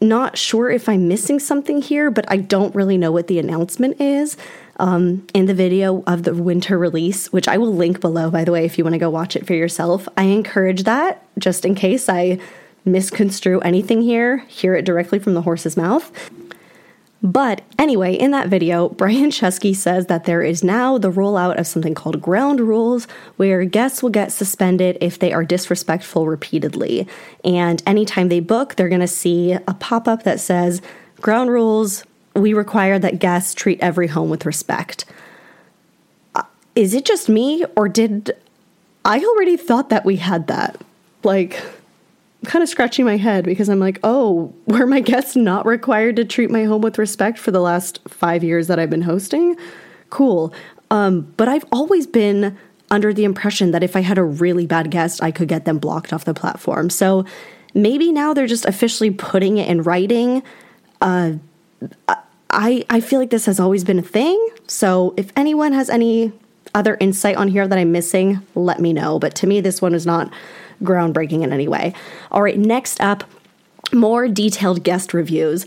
not 0.00 0.38
sure 0.38 0.70
if 0.70 0.88
I'm 0.88 1.08
missing 1.08 1.38
something 1.38 1.82
here, 1.82 2.10
but 2.10 2.24
I 2.28 2.36
don't 2.36 2.74
really 2.74 2.96
know 2.96 3.12
what 3.12 3.26
the 3.26 3.38
announcement 3.38 4.00
is 4.00 4.36
um, 4.78 5.26
in 5.34 5.46
the 5.46 5.54
video 5.54 6.02
of 6.06 6.22
the 6.24 6.34
winter 6.34 6.78
release, 6.78 7.32
which 7.32 7.48
I 7.48 7.58
will 7.58 7.74
link 7.74 8.00
below, 8.00 8.30
by 8.30 8.44
the 8.44 8.52
way, 8.52 8.64
if 8.64 8.78
you 8.78 8.84
want 8.84 8.94
to 8.94 8.98
go 8.98 9.10
watch 9.10 9.36
it 9.36 9.46
for 9.46 9.54
yourself. 9.54 10.08
I 10.16 10.24
encourage 10.24 10.84
that 10.84 11.24
just 11.38 11.64
in 11.64 11.74
case 11.74 12.08
I 12.08 12.38
misconstrue 12.84 13.60
anything 13.60 14.02
here, 14.02 14.38
hear 14.48 14.74
it 14.74 14.84
directly 14.84 15.18
from 15.18 15.34
the 15.34 15.42
horse's 15.42 15.76
mouth. 15.76 16.10
But 17.22 17.62
anyway, 17.78 18.14
in 18.14 18.32
that 18.32 18.48
video, 18.48 18.88
Brian 19.02 19.30
Chesky 19.30 19.74
says 19.74 20.06
that 20.06 20.24
there 20.24 20.42
is 20.42 20.64
now 20.64 20.98
the 20.98 21.10
rollout 21.10 21.58
of 21.58 21.66
something 21.66 21.94
called 21.94 22.20
ground 22.20 22.60
rules, 22.60 23.06
where 23.36 23.64
guests 23.64 24.02
will 24.02 24.10
get 24.10 24.32
suspended 24.32 24.98
if 25.00 25.18
they 25.18 25.32
are 25.32 25.44
disrespectful 25.44 26.26
repeatedly. 26.26 27.06
And 27.44 27.82
anytime 27.86 28.28
they 28.28 28.40
book, 28.40 28.74
they're 28.74 28.88
going 28.88 29.00
to 29.00 29.06
see 29.06 29.52
a 29.52 29.74
pop 29.74 30.08
up 30.08 30.24
that 30.24 30.40
says, 30.40 30.82
Ground 31.20 31.50
rules, 31.50 32.04
we 32.34 32.52
require 32.52 32.98
that 32.98 33.20
guests 33.20 33.54
treat 33.54 33.78
every 33.80 34.08
home 34.08 34.28
with 34.28 34.44
respect. 34.44 35.04
Uh, 36.34 36.42
is 36.74 36.94
it 36.94 37.04
just 37.04 37.28
me, 37.28 37.64
or 37.76 37.88
did 37.88 38.32
I 39.04 39.20
already 39.20 39.56
thought 39.56 39.90
that 39.90 40.04
we 40.04 40.16
had 40.16 40.48
that? 40.48 40.80
Like, 41.22 41.62
kind 42.44 42.62
of 42.62 42.68
scratching 42.68 43.04
my 43.04 43.16
head 43.16 43.44
because 43.44 43.68
I'm 43.68 43.80
like, 43.80 43.98
oh, 44.02 44.52
were 44.66 44.86
my 44.86 45.00
guests 45.00 45.36
not 45.36 45.66
required 45.66 46.16
to 46.16 46.24
treat 46.24 46.50
my 46.50 46.64
home 46.64 46.82
with 46.82 46.98
respect 46.98 47.38
for 47.38 47.50
the 47.50 47.60
last 47.60 48.00
five 48.08 48.42
years 48.44 48.66
that 48.68 48.78
I've 48.78 48.90
been 48.90 49.02
hosting? 49.02 49.56
Cool. 50.10 50.52
Um, 50.90 51.32
but 51.36 51.48
I've 51.48 51.64
always 51.72 52.06
been 52.06 52.58
under 52.90 53.14
the 53.14 53.24
impression 53.24 53.70
that 53.70 53.82
if 53.82 53.96
I 53.96 54.00
had 54.00 54.18
a 54.18 54.22
really 54.22 54.66
bad 54.66 54.90
guest, 54.90 55.22
I 55.22 55.30
could 55.30 55.48
get 55.48 55.64
them 55.64 55.78
blocked 55.78 56.12
off 56.12 56.26
the 56.26 56.34
platform. 56.34 56.90
So 56.90 57.24
maybe 57.72 58.12
now 58.12 58.34
they're 58.34 58.46
just 58.46 58.66
officially 58.66 59.10
putting 59.10 59.56
it 59.56 59.68
in 59.68 59.82
writing. 59.82 60.42
Uh, 61.00 61.34
I 62.50 62.84
I 62.90 63.00
feel 63.00 63.18
like 63.18 63.30
this 63.30 63.46
has 63.46 63.58
always 63.58 63.82
been 63.82 63.98
a 63.98 64.02
thing. 64.02 64.38
So 64.66 65.14
if 65.16 65.32
anyone 65.36 65.72
has 65.72 65.88
any 65.88 66.32
other 66.74 66.96
insight 67.00 67.36
on 67.36 67.48
here 67.48 67.66
that 67.66 67.78
I'm 67.78 67.92
missing, 67.92 68.46
let 68.54 68.78
me 68.78 68.92
know. 68.92 69.18
But 69.18 69.34
to 69.36 69.46
me, 69.46 69.60
this 69.60 69.80
one 69.80 69.94
is 69.94 70.06
not 70.06 70.32
groundbreaking 70.82 71.42
in 71.42 71.52
any 71.52 71.68
way. 71.68 71.94
All 72.30 72.42
right, 72.42 72.58
next 72.58 73.00
up, 73.00 73.24
more 73.92 74.28
detailed 74.28 74.82
guest 74.82 75.14
reviews. 75.14 75.66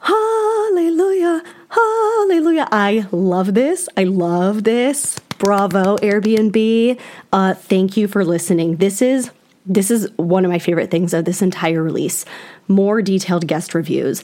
Hallelujah, 0.00 1.42
hallelujah. 1.68 2.68
I 2.72 3.06
love 3.12 3.54
this. 3.54 3.88
I 3.96 4.04
love 4.04 4.64
this. 4.64 5.18
Bravo, 5.38 5.96
Airbnb. 5.98 7.00
Uh, 7.32 7.54
thank 7.54 7.96
you 7.96 8.08
for 8.08 8.24
listening. 8.24 8.76
This 8.76 9.02
is 9.02 9.30
this 9.64 9.90
is 9.90 10.08
one 10.16 10.44
of 10.44 10.50
my 10.50 10.58
favorite 10.58 10.90
things 10.90 11.14
of 11.14 11.24
this 11.24 11.40
entire 11.40 11.82
release. 11.82 12.24
More 12.66 13.00
detailed 13.00 13.46
guest 13.46 13.74
reviews. 13.74 14.22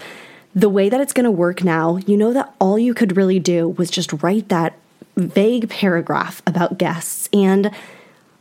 The 0.54 0.68
way 0.68 0.88
that 0.88 1.00
it's 1.00 1.12
going 1.12 1.24
to 1.24 1.30
work 1.30 1.62
now, 1.62 1.98
you 2.06 2.16
know 2.16 2.32
that 2.32 2.54
all 2.60 2.78
you 2.78 2.94
could 2.94 3.16
really 3.16 3.38
do 3.38 3.68
was 3.68 3.90
just 3.90 4.12
write 4.22 4.48
that 4.48 4.76
vague 5.16 5.68
paragraph 5.68 6.42
about 6.46 6.78
guests 6.78 7.28
and 7.32 7.70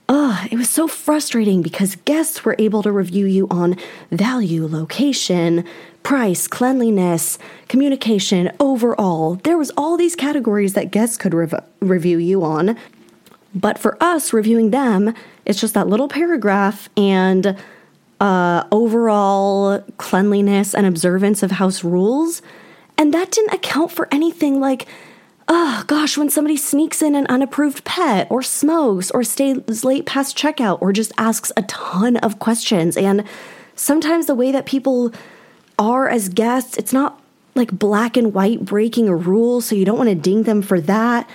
Ugh, 0.09 0.47
it 0.51 0.57
was 0.57 0.69
so 0.69 0.87
frustrating 0.87 1.61
because 1.61 1.97
guests 2.05 2.45
were 2.45 2.55
able 2.59 2.81
to 2.83 2.91
review 2.91 3.25
you 3.25 3.47
on 3.49 3.75
value, 4.09 4.65
location, 4.65 5.65
price, 6.01 6.47
cleanliness, 6.47 7.37
communication, 7.67 8.49
overall. 8.59 9.35
There 9.43 9.57
was 9.57 9.69
all 9.75 9.97
these 9.97 10.15
categories 10.15 10.73
that 10.73 10.91
guests 10.91 11.17
could 11.17 11.33
rev- 11.33 11.61
review 11.81 12.19
you 12.19 12.43
on. 12.43 12.77
But 13.53 13.77
for 13.79 14.01
us 14.01 14.31
reviewing 14.31 14.71
them, 14.71 15.13
it's 15.45 15.59
just 15.59 15.73
that 15.73 15.87
little 15.87 16.07
paragraph 16.07 16.89
and 16.95 17.57
uh, 18.21 18.63
overall 18.71 19.83
cleanliness 19.97 20.73
and 20.73 20.85
observance 20.85 21.43
of 21.43 21.51
house 21.51 21.83
rules. 21.83 22.41
And 22.97 23.13
that 23.13 23.31
didn't 23.31 23.53
account 23.53 23.91
for 23.91 24.07
anything 24.11 24.61
like 24.61 24.87
oh 25.47 25.83
gosh, 25.87 26.17
when 26.17 26.29
somebody 26.29 26.57
sneaks 26.57 27.01
in 27.01 27.15
an 27.15 27.25
unapproved 27.27 27.83
pet 27.83 28.27
or 28.29 28.41
smokes 28.41 29.11
or 29.11 29.23
stays 29.23 29.83
late 29.83 30.05
past 30.05 30.37
checkout 30.37 30.81
or 30.81 30.91
just 30.91 31.11
asks 31.17 31.51
a 31.55 31.61
ton 31.63 32.17
of 32.17 32.39
questions. 32.39 32.97
And 32.97 33.23
sometimes 33.75 34.25
the 34.25 34.35
way 34.35 34.51
that 34.51 34.65
people 34.65 35.13
are 35.79 36.09
as 36.09 36.29
guests, 36.29 36.77
it's 36.77 36.93
not 36.93 37.21
like 37.55 37.71
black 37.71 38.17
and 38.17 38.33
white 38.33 38.65
breaking 38.65 39.07
a 39.07 39.15
rule, 39.15 39.61
so 39.61 39.75
you 39.75 39.85
don't 39.85 39.97
want 39.97 40.09
to 40.09 40.15
ding 40.15 40.43
them 40.43 40.61
for 40.61 40.81
that. 40.81 41.29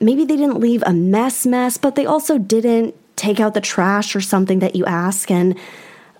Maybe 0.00 0.24
they 0.24 0.36
didn't 0.36 0.60
leave 0.60 0.82
a 0.86 0.92
mess 0.92 1.46
mess, 1.46 1.76
but 1.78 1.94
they 1.94 2.06
also 2.06 2.38
didn't 2.38 2.94
take 3.16 3.40
out 3.40 3.54
the 3.54 3.60
trash 3.60 4.14
or 4.14 4.20
something 4.20 4.58
that 4.58 4.76
you 4.76 4.84
ask. 4.84 5.30
And 5.30 5.58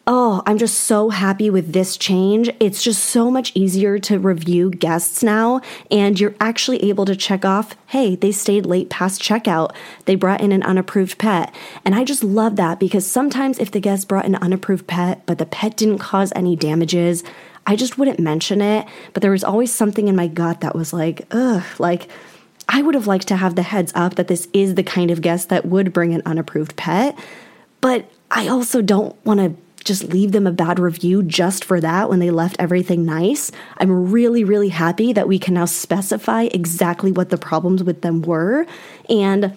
Oh, 0.07 0.43
I'm 0.45 0.59
just 0.59 0.81
so 0.81 1.09
happy 1.09 1.49
with 1.49 1.73
this 1.73 1.97
change. 1.97 2.51
It's 2.61 2.83
just 2.83 3.05
so 3.05 3.31
much 3.31 3.53
easier 3.55 3.99
to 4.01 4.19
review 4.19 4.71
guests 4.71 5.23
now, 5.23 5.63
and 5.91 6.21
you're 6.21 6.35
actually 6.41 6.91
able 6.91 7.07
to 7.07 7.17
check 7.17 7.45
off 7.45 7.75
hey, 7.87 8.17
they 8.17 8.33
stayed 8.33 8.67
late 8.67 8.91
past 8.91 9.23
checkout, 9.23 9.71
they 10.07 10.17
brought 10.17 10.41
in 10.41 10.51
an 10.51 10.65
unapproved 10.65 11.17
pet. 11.17 11.55
And 11.85 11.95
I 11.95 12.03
just 12.03 12.25
love 12.25 12.57
that 12.57 12.81
because 12.81 13.07
sometimes 13.07 13.61
if 13.61 13.71
the 13.71 13.81
guest 13.81 14.09
brought 14.09 14.27
an 14.27 14.35
unapproved 14.35 14.89
pet, 14.89 15.23
but 15.27 15.39
the 15.39 15.47
pet 15.47 15.77
didn't 15.77 16.01
cause 16.01 16.33
any 16.35 16.57
damages, 16.57 17.23
I 17.67 17.77
just 17.77 17.97
wouldn't 17.97 18.19
mention 18.19 18.61
it. 18.61 18.87
But 19.13 19.23
there 19.23 19.31
was 19.31 19.45
always 19.45 19.73
something 19.73 20.09
in 20.09 20.17
my 20.17 20.27
gut 20.27 20.61
that 20.61 20.75
was 20.75 20.93
like, 20.93 21.27
ugh, 21.31 21.63
like, 21.79 22.09
I 22.69 22.83
would 22.83 22.97
have 22.97 23.07
liked 23.07 23.29
to 23.29 23.37
have 23.37 23.55
the 23.55 23.63
heads 23.63 23.93
up 23.95 24.17
that 24.17 24.29
this 24.29 24.49
is 24.53 24.75
the 24.75 24.83
kind 24.83 25.11
of 25.13 25.23
guest 25.23 25.51
that 25.51 25.67
would 25.67 25.93
bring 25.93 26.13
an 26.13 26.23
unapproved 26.27 26.77
pet. 26.77 27.17
But 27.81 28.11
I 28.31 28.49
also 28.49 28.83
don't 28.83 29.15
want 29.25 29.39
to 29.39 29.64
just 29.85 30.05
leave 30.05 30.33
them 30.33 30.47
a 30.47 30.53
bad 30.53 30.79
review 30.79 31.23
just 31.23 31.65
for 31.65 31.81
that 31.81 32.09
when 32.09 32.19
they 32.19 32.31
left 32.31 32.57
everything 32.59 33.05
nice. 33.05 33.53
I'm 33.79 34.11
really, 34.11 34.45
really 34.45 34.71
happy 34.71 35.13
that 35.13 35.29
we 35.29 35.39
can 35.39 35.55
now 35.55 35.67
specify 35.67 36.49
exactly 36.53 37.13
what 37.13 37.31
the 37.31 37.39
problems 37.39 37.83
with 37.85 38.01
them 38.01 38.23
were 38.23 38.67
and 39.09 39.57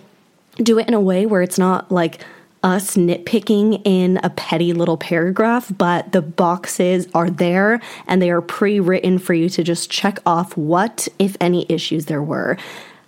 do 0.57 0.79
it 0.79 0.87
in 0.87 0.93
a 0.93 1.01
way 1.01 1.25
where 1.25 1.41
it's 1.41 1.57
not 1.57 1.91
like 1.91 2.21
us 2.63 2.95
nitpicking 2.95 3.81
in 3.85 4.19
a 4.23 4.29
petty 4.31 4.73
little 4.73 4.97
paragraph, 4.97 5.71
but 5.77 6.11
the 6.11 6.21
boxes 6.21 7.07
are 7.13 7.29
there 7.29 7.79
and 8.07 8.21
they 8.21 8.29
are 8.29 8.41
pre 8.41 8.79
written 8.79 9.19
for 9.19 9.33
you 9.33 9.47
to 9.49 9.63
just 9.63 9.89
check 9.89 10.19
off 10.25 10.57
what, 10.57 11.07
if 11.19 11.37
any, 11.39 11.65
issues 11.69 12.07
there 12.07 12.23
were. 12.23 12.57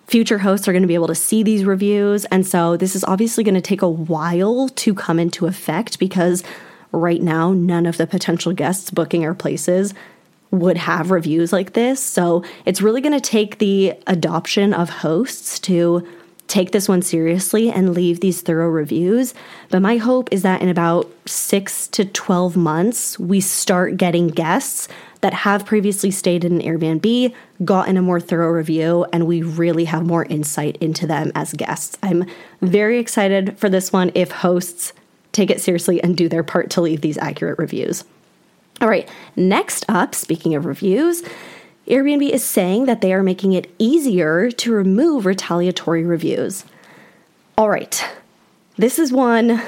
Future 0.08 0.40
hosts 0.40 0.68
are 0.68 0.72
going 0.72 0.82
to 0.82 0.88
be 0.88 0.96
able 0.96 1.08
to 1.08 1.16
see 1.16 1.44
these 1.44 1.66
reviews. 1.66 2.26
And 2.26 2.46
so 2.46 2.78
this 2.78 2.96
is 2.96 3.04
obviously 3.04 3.44
going 3.44 3.56
to 3.56 3.62
take 3.62 3.82
a 3.82 3.90
while 3.90 4.70
to 4.70 4.94
come 4.94 5.20
into 5.20 5.46
effect 5.46 6.00
because 6.00 6.44
right 6.92 7.22
now, 7.22 7.54
none 7.54 7.86
of 7.86 7.98
the 7.98 8.08
potential 8.08 8.54
guests 8.54 8.90
booking 8.92 9.24
our 9.26 9.36
places 9.36 9.94
would 10.52 10.78
have 10.78 11.12
reviews 11.12 11.54
like 11.54 11.74
this. 11.74 12.04
So 12.04 12.44
it's 12.66 12.82
really 12.82 13.02
going 13.02 13.14
to 13.14 13.20
take 13.20 13.60
the 13.60 13.94
adoption 14.08 14.74
of 14.74 14.90
hosts 14.90 15.60
to 15.60 16.08
take 16.48 16.72
this 16.72 16.90
one 16.90 17.04
seriously 17.04 17.72
and 17.72 17.94
leave 17.94 18.20
these 18.20 18.42
thorough 18.42 18.70
reviews. 18.70 19.36
But 19.70 19.84
my 19.84 19.98
hope 19.98 20.30
is 20.32 20.42
that 20.42 20.62
in 20.64 20.68
about 20.68 21.10
six 21.28 21.88
to 21.90 22.06
12 22.06 22.58
months, 22.58 23.20
we 23.20 23.40
start 23.40 23.98
getting 23.98 24.28
guests 24.28 24.88
that 25.22 25.34
have 25.34 25.66
previously 25.66 26.10
stayed 26.10 26.44
in 26.44 26.60
an 26.60 26.62
Airbnb, 26.62 27.34
gotten 27.64 27.98
a 27.98 28.02
more 28.02 28.20
thorough 28.20 28.52
review, 28.52 29.06
and 29.14 29.28
we 29.28 29.44
really 29.44 29.86
have 29.86 30.06
more 30.06 30.26
insight 30.26 30.78
into 30.78 31.06
them 31.06 31.32
as 31.36 31.54
guests. 31.54 31.98
I'm 32.02 32.26
very 32.62 33.00
excited 33.00 33.58
for 33.60 33.70
this 33.70 33.94
one 33.94 34.12
if 34.16 34.32
hosts 34.32 34.94
take 35.32 35.50
it 35.50 35.62
seriously 35.62 36.02
and 36.04 36.18
do 36.18 36.30
their 36.30 36.44
part 36.44 36.70
to 36.72 36.82
leave 36.82 37.02
these 37.02 37.18
accurate 37.18 37.60
reviews. 37.60 38.04
All 38.82 38.90
right, 38.90 39.10
next 39.36 39.86
up, 39.90 40.16
speaking 40.16 40.56
of 40.56 40.66
reviews, 40.66 41.24
Airbnb 41.88 42.30
is 42.30 42.44
saying 42.44 42.86
that 42.86 43.02
they 43.02 43.14
are 43.14 43.24
making 43.24 43.54
it 43.54 43.74
easier 43.80 44.52
to 44.52 44.72
remove 44.72 45.26
retaliatory 45.26 46.06
reviews. 46.06 46.64
All 47.58 47.70
right. 47.70 48.08
This 48.78 49.00
is 49.00 49.12
one 49.12 49.62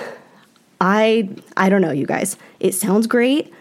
I 0.80 1.30
I 1.58 1.70
don't 1.70 1.82
know 1.82 1.92
you 1.92 2.06
guys. 2.06 2.38
It 2.60 2.74
sounds 2.74 3.08
great. 3.08 3.52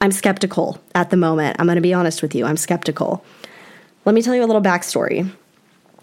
I'm 0.00 0.12
skeptical 0.12 0.80
at 0.94 1.10
the 1.10 1.16
moment. 1.16 1.56
I'm 1.58 1.66
going 1.66 1.76
to 1.76 1.82
be 1.82 1.94
honest 1.94 2.20
with 2.20 2.34
you. 2.34 2.44
I'm 2.44 2.56
skeptical. 2.56 3.24
Let 4.04 4.14
me 4.14 4.22
tell 4.22 4.34
you 4.34 4.44
a 4.44 4.46
little 4.46 4.62
backstory 4.62 5.30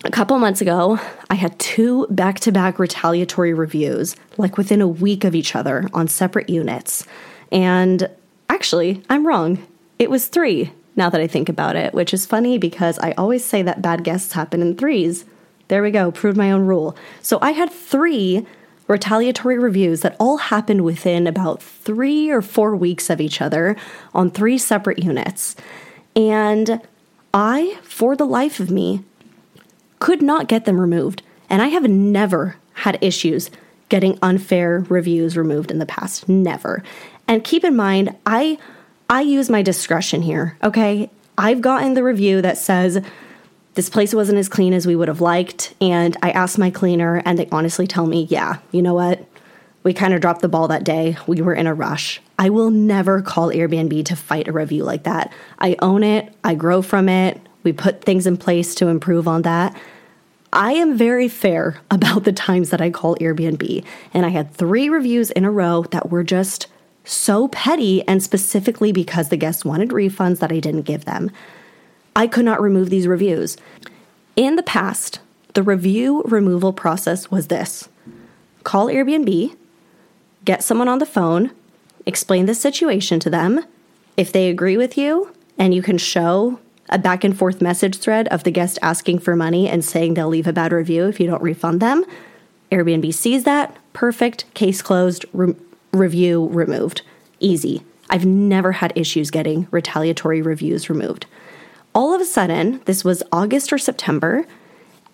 a 0.04 0.12
couple 0.12 0.38
months 0.38 0.62
ago, 0.62 1.00
I 1.30 1.36
had 1.36 1.58
two 1.58 2.06
back 2.10 2.40
to 2.42 2.52
back 2.52 2.78
retaliatory 2.80 3.54
reviews, 3.54 4.16
like 4.38 4.58
within 4.58 4.82
a 4.82 4.88
week 4.88 5.24
of 5.24 5.34
each 5.34 5.56
other 5.56 5.90
on 5.94 6.08
separate 6.08 6.50
units. 6.50 7.06
And 7.52 8.10
actually, 8.50 9.02
I'm 9.10 9.25
wrong. 9.25 9.66
It 9.98 10.10
was 10.10 10.28
three 10.28 10.72
now 10.96 11.10
that 11.10 11.22
I 11.22 11.28
think 11.28 11.50
about 11.50 11.75
it, 11.75 11.94
which 11.94 12.14
is 12.14 12.25
funny 12.25 12.58
because 12.58 13.00
I 13.00 13.12
always 13.14 13.44
say 13.44 13.62
that 13.64 13.82
bad 13.82 14.04
guests 14.04 14.34
happen 14.34 14.62
in 14.62 14.75
threes. 14.75 15.25
There 15.68 15.82
we 15.82 15.92
go, 15.92 16.12
proved 16.12 16.38
my 16.38 16.52
own 16.52 16.66
rule. 16.66 16.96
So 17.22 17.40
I 17.42 17.52
had 17.52 17.72
three 17.72 18.46
retaliatory 18.88 19.58
reviews 19.58 20.02
that 20.02 20.16
all 20.20 20.38
happened 20.38 20.84
within 20.84 21.25
about 21.25 21.62
three 21.62 22.30
or 22.30 22.42
four 22.42 22.75
weeks 22.75 23.10
of 23.10 23.20
each 23.20 23.42
other 23.42 23.75
on 24.14 24.30
three 24.30 24.58
separate 24.58 25.00
units. 25.00 25.56
And 26.16 26.82
I, 27.34 27.80
for 27.82 28.16
the 28.16 28.25
life 28.25 28.60
of 28.60 28.70
me, 28.70 29.04
could 30.00 30.22
not 30.22 30.48
get 30.48 30.66
them 30.66 30.80
removed. 30.80 31.22
And 31.50 31.62
I 31.62 31.68
have 31.68 31.88
never 31.90 32.58
had 32.74 32.98
issues 33.02 33.50
getting 33.90 34.18
unfair 34.22 34.86
reviews 34.90 35.38
removed 35.38 35.72
in 35.72 35.80
the 35.80 35.86
past. 35.86 36.28
Never. 36.28 36.84
And 37.28 37.44
keep 37.44 37.64
in 37.64 37.75
mind, 37.75 38.16
I 38.25 38.58
I 39.10 39.22
use 39.22 39.50
my 39.50 39.62
discretion 39.62 40.24
here, 40.24 40.58
okay? 40.64 41.12
I've 41.38 41.62
gotten 41.62 41.94
the 41.94 42.04
review 42.04 42.42
that 42.42 42.58
says 42.58 43.04
this 43.75 43.90
place 43.90 44.16
wasn't 44.16 44.40
as 44.40 44.50
clean 44.50 44.74
as 44.74 44.88
we 44.88 44.96
would 44.96 45.10
have 45.10 45.22
liked, 45.22 45.75
and 45.80 46.18
I 46.24 46.32
asked 46.32 46.58
my 46.58 46.72
cleaner 46.72 47.22
and 47.25 47.38
they 47.38 47.48
honestly 47.52 47.86
tell 47.86 48.08
me, 48.08 48.25
"Yeah, 48.30 48.58
you 48.72 48.82
know 48.82 48.94
what? 48.94 49.25
we 49.86 49.94
kind 49.94 50.16
of 50.16 50.20
dropped 50.20 50.42
the 50.42 50.50
ball 50.50 50.68
that 50.68 50.84
day. 50.84 51.16
We 51.28 51.44
were 51.44 51.54
in 51.54 51.68
a 51.68 51.74
rush. 51.74 52.20
I 52.40 52.50
will 52.50 52.72
never 52.72 53.22
call 53.22 53.50
Airbnb 53.50 54.04
to 54.06 54.16
fight 54.16 54.48
a 54.48 54.52
review 54.52 54.84
like 54.84 55.04
that. 55.04 55.32
I 55.60 55.75
own 55.80 56.04
it, 56.04 56.34
I 56.44 56.56
grow 56.56 56.82
from 56.82 57.08
it. 57.08 57.40
We 57.66 57.74
put 57.74 58.06
things 58.06 58.26
in 58.26 58.38
place 58.38 58.74
to 58.76 58.88
improve 58.88 59.28
on 59.28 59.42
that. 59.42 59.76
I 60.54 60.72
am 60.74 60.98
very 60.98 61.28
fair 61.28 61.82
about 61.92 62.24
the 62.24 62.32
times 62.32 62.70
that 62.70 62.80
I 62.80 62.90
call 62.90 63.18
Airbnb. 63.18 63.84
And 64.14 64.26
I 64.26 64.30
had 64.30 64.54
three 64.54 64.88
reviews 64.88 65.32
in 65.32 65.44
a 65.44 65.52
row 65.52 65.84
that 65.92 66.10
were 66.10 66.24
just 66.24 66.68
so 67.04 67.50
petty 67.50 68.08
and 68.08 68.24
specifically 68.24 68.92
because 68.92 69.30
the 69.30 69.38
guests 69.38 69.66
wanted 69.66 69.90
refunds 69.90 70.40
that 70.40 70.52
I 70.52 70.60
didn't 70.60 70.84
give 70.84 71.06
them. 71.06 71.30
I 72.16 72.28
could 72.28 72.46
not 72.46 72.62
remove 72.62 72.90
these 72.90 73.08
reviews. 73.08 73.58
In 74.36 74.56
the 74.56 74.64
past, 74.64 75.20
the 75.54 75.64
review 75.64 76.22
removal 76.24 76.74
process 76.74 77.30
was 77.30 77.48
this 77.48 77.90
call 78.64 78.88
Airbnb, 78.88 79.56
get 80.44 80.64
someone 80.64 80.88
on 80.88 81.00
the 81.00 81.06
phone, 81.06 81.52
explain 82.06 82.46
the 82.46 82.56
situation 82.56 83.20
to 83.20 83.30
them. 83.30 83.64
If 84.18 84.32
they 84.32 84.50
agree 84.50 84.78
with 84.78 84.98
you 84.98 85.34
and 85.58 85.74
you 85.74 85.82
can 85.82 85.98
show 85.98 86.60
a 86.89 87.00
back 87.00 87.24
and 87.24 87.38
forth 87.38 87.62
message 87.62 87.98
thread 87.98 88.27
of 88.30 88.44
the 88.44 88.51
guest 88.51 88.77
asking 88.82 89.20
for 89.20 89.36
money 89.36 89.68
and 89.68 89.84
saying 89.84 90.13
they'll 90.13 90.27
leave 90.27 90.48
a 90.48 90.54
bad 90.54 90.72
review 90.72 91.08
if 91.08 91.20
you 91.20 91.27
don't 91.27 91.42
refund 91.42 91.82
them, 91.82 92.06
Airbnb 92.72 93.13
sees 93.13 93.44
that. 93.44 93.75
Perfect. 93.94 94.51
Case 94.54 94.82
closed. 94.82 95.25
Re- 95.34 95.56
review 95.94 96.48
removed. 96.48 97.01
Easy. 97.39 97.84
I've 98.10 98.25
never 98.25 98.74
had 98.74 98.94
issues 98.96 99.32
getting 99.32 99.68
retaliatory 99.72 100.42
reviews 100.42 100.89
removed. 100.89 101.25
All 101.94 102.13
of 102.13 102.22
a 102.22 102.25
sudden, 102.25 102.82
this 102.86 103.04
was 103.04 103.24
August 103.32 103.72
or 103.72 103.77
September, 103.77 104.46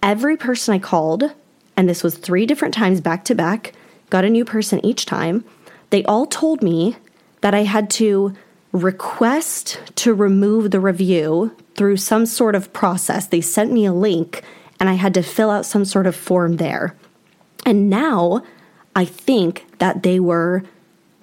every 0.01 0.35
person 0.35 0.73
I 0.73 0.79
called, 0.79 1.31
and 1.77 1.87
this 1.87 2.03
was 2.03 2.17
three 2.17 2.45
different 2.45 2.73
times 2.73 2.99
back 2.99 3.23
to 3.25 3.35
back, 3.35 3.73
got 4.09 4.25
a 4.25 4.29
new 4.29 4.43
person 4.43 4.83
each 4.83 5.05
time. 5.05 5.45
They 5.91 6.03
all 6.05 6.25
told 6.25 6.63
me 6.63 6.97
that 7.41 7.53
I 7.53 7.63
had 7.63 7.89
to 7.91 8.33
request 8.71 9.79
to 9.95 10.13
remove 10.13 10.71
the 10.71 10.79
review 10.79 11.55
through 11.75 11.97
some 11.97 12.25
sort 12.25 12.55
of 12.55 12.71
process. 12.73 13.27
They 13.27 13.41
sent 13.41 13.71
me 13.71 13.85
a 13.85 13.93
link 13.93 14.43
and 14.79 14.89
I 14.89 14.93
had 14.93 15.13
to 15.15 15.23
fill 15.23 15.49
out 15.49 15.65
some 15.65 15.85
sort 15.85 16.07
of 16.07 16.15
form 16.15 16.57
there. 16.57 16.95
And 17.65 17.89
now 17.89 18.43
I 18.95 19.05
think 19.05 19.65
that 19.79 20.03
they 20.03 20.19
were 20.19 20.63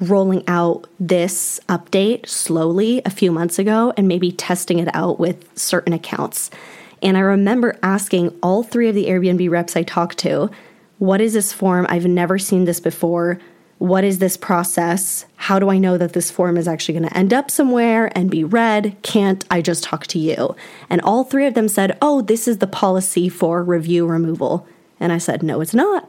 rolling 0.00 0.44
out 0.46 0.86
this 1.00 1.58
update 1.68 2.28
slowly 2.28 3.02
a 3.04 3.10
few 3.10 3.32
months 3.32 3.58
ago 3.58 3.92
and 3.96 4.06
maybe 4.06 4.30
testing 4.30 4.78
it 4.78 4.88
out 4.94 5.18
with 5.18 5.58
certain 5.58 5.92
accounts. 5.92 6.50
And 7.02 7.16
I 7.16 7.20
remember 7.20 7.78
asking 7.82 8.36
all 8.42 8.62
three 8.62 8.88
of 8.88 8.94
the 8.94 9.06
Airbnb 9.06 9.50
reps 9.50 9.76
I 9.76 9.82
talked 9.82 10.18
to, 10.18 10.50
What 10.98 11.20
is 11.20 11.32
this 11.32 11.52
form? 11.52 11.86
I've 11.88 12.06
never 12.06 12.38
seen 12.38 12.64
this 12.64 12.80
before. 12.80 13.40
What 13.78 14.02
is 14.02 14.18
this 14.18 14.36
process? 14.36 15.24
How 15.36 15.60
do 15.60 15.70
I 15.70 15.78
know 15.78 15.96
that 15.98 16.12
this 16.12 16.32
form 16.32 16.56
is 16.56 16.66
actually 16.66 16.98
going 16.98 17.08
to 17.08 17.16
end 17.16 17.32
up 17.32 17.48
somewhere 17.48 18.10
and 18.16 18.28
be 18.28 18.42
read? 18.42 18.96
Can't 19.02 19.44
I 19.52 19.62
just 19.62 19.84
talk 19.84 20.08
to 20.08 20.18
you? 20.18 20.56
And 20.90 21.00
all 21.02 21.22
three 21.22 21.46
of 21.46 21.54
them 21.54 21.68
said, 21.68 21.96
Oh, 22.02 22.20
this 22.20 22.48
is 22.48 22.58
the 22.58 22.66
policy 22.66 23.28
for 23.28 23.62
review 23.62 24.04
removal. 24.06 24.66
And 24.98 25.12
I 25.12 25.18
said, 25.18 25.44
No, 25.44 25.60
it's 25.60 25.74
not. 25.74 26.08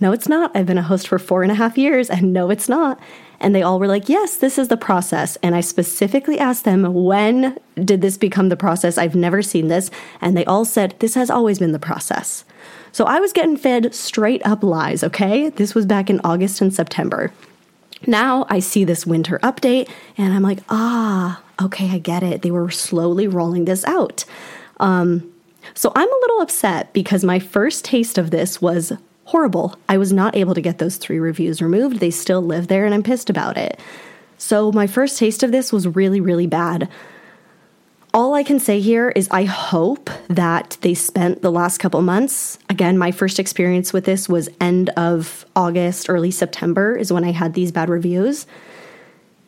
No, 0.00 0.12
it's 0.12 0.28
not. 0.28 0.52
I've 0.54 0.66
been 0.66 0.78
a 0.78 0.82
host 0.82 1.08
for 1.08 1.18
four 1.18 1.42
and 1.42 1.50
a 1.50 1.56
half 1.56 1.76
years, 1.76 2.08
and 2.08 2.32
no, 2.32 2.50
it's 2.50 2.68
not. 2.68 3.00
And 3.40 3.52
they 3.52 3.62
all 3.62 3.80
were 3.80 3.88
like, 3.88 4.08
Yes, 4.08 4.36
this 4.36 4.56
is 4.56 4.68
the 4.68 4.76
process. 4.76 5.36
And 5.42 5.56
I 5.56 5.60
specifically 5.60 6.38
asked 6.38 6.64
them, 6.64 6.94
When 6.94 7.58
did 7.74 8.00
this 8.00 8.16
become 8.16 8.48
the 8.48 8.56
process? 8.56 8.96
I've 8.96 9.16
never 9.16 9.42
seen 9.42 9.66
this. 9.66 9.90
And 10.20 10.36
they 10.36 10.44
all 10.44 10.64
said, 10.64 10.94
This 11.00 11.14
has 11.14 11.30
always 11.30 11.58
been 11.58 11.72
the 11.72 11.80
process. 11.80 12.44
So 12.92 13.04
I 13.04 13.20
was 13.20 13.32
getting 13.32 13.56
fed 13.56 13.94
straight 13.94 14.44
up 14.44 14.62
lies, 14.62 15.04
okay? 15.04 15.50
This 15.50 15.74
was 15.74 15.86
back 15.86 16.10
in 16.10 16.20
August 16.24 16.60
and 16.60 16.72
September. 16.72 17.32
Now 18.06 18.46
I 18.48 18.60
see 18.60 18.84
this 18.84 19.06
winter 19.06 19.38
update 19.42 19.88
and 20.16 20.32
I'm 20.32 20.42
like, 20.42 20.60
ah, 20.68 21.42
okay, 21.60 21.90
I 21.90 21.98
get 21.98 22.22
it. 22.22 22.42
They 22.42 22.50
were 22.50 22.70
slowly 22.70 23.26
rolling 23.26 23.64
this 23.64 23.84
out. 23.84 24.24
Um, 24.80 25.32
so 25.74 25.92
I'm 25.94 26.08
a 26.08 26.20
little 26.20 26.40
upset 26.40 26.92
because 26.92 27.24
my 27.24 27.38
first 27.38 27.84
taste 27.84 28.18
of 28.18 28.30
this 28.30 28.62
was 28.62 28.92
horrible. 29.24 29.76
I 29.88 29.98
was 29.98 30.12
not 30.12 30.36
able 30.36 30.54
to 30.54 30.60
get 30.60 30.78
those 30.78 30.96
three 30.96 31.18
reviews 31.18 31.60
removed. 31.60 32.00
They 32.00 32.10
still 32.10 32.40
live 32.40 32.68
there 32.68 32.84
and 32.84 32.94
I'm 32.94 33.02
pissed 33.02 33.28
about 33.28 33.56
it. 33.56 33.78
So 34.38 34.72
my 34.72 34.86
first 34.86 35.18
taste 35.18 35.42
of 35.42 35.52
this 35.52 35.72
was 35.72 35.88
really, 35.88 36.20
really 36.20 36.46
bad 36.46 36.88
all 38.18 38.34
I 38.34 38.42
can 38.42 38.58
say 38.58 38.80
here 38.80 39.10
is 39.10 39.28
I 39.30 39.44
hope 39.44 40.10
that 40.26 40.76
they 40.80 40.92
spent 40.92 41.40
the 41.40 41.52
last 41.52 41.78
couple 41.78 42.02
months. 42.02 42.58
Again, 42.68 42.98
my 42.98 43.12
first 43.12 43.38
experience 43.38 43.92
with 43.92 44.06
this 44.06 44.28
was 44.28 44.48
end 44.60 44.90
of 44.96 45.46
August, 45.54 46.10
early 46.10 46.32
September 46.32 46.96
is 46.96 47.12
when 47.12 47.22
I 47.22 47.30
had 47.30 47.54
these 47.54 47.70
bad 47.70 47.88
reviews. 47.88 48.48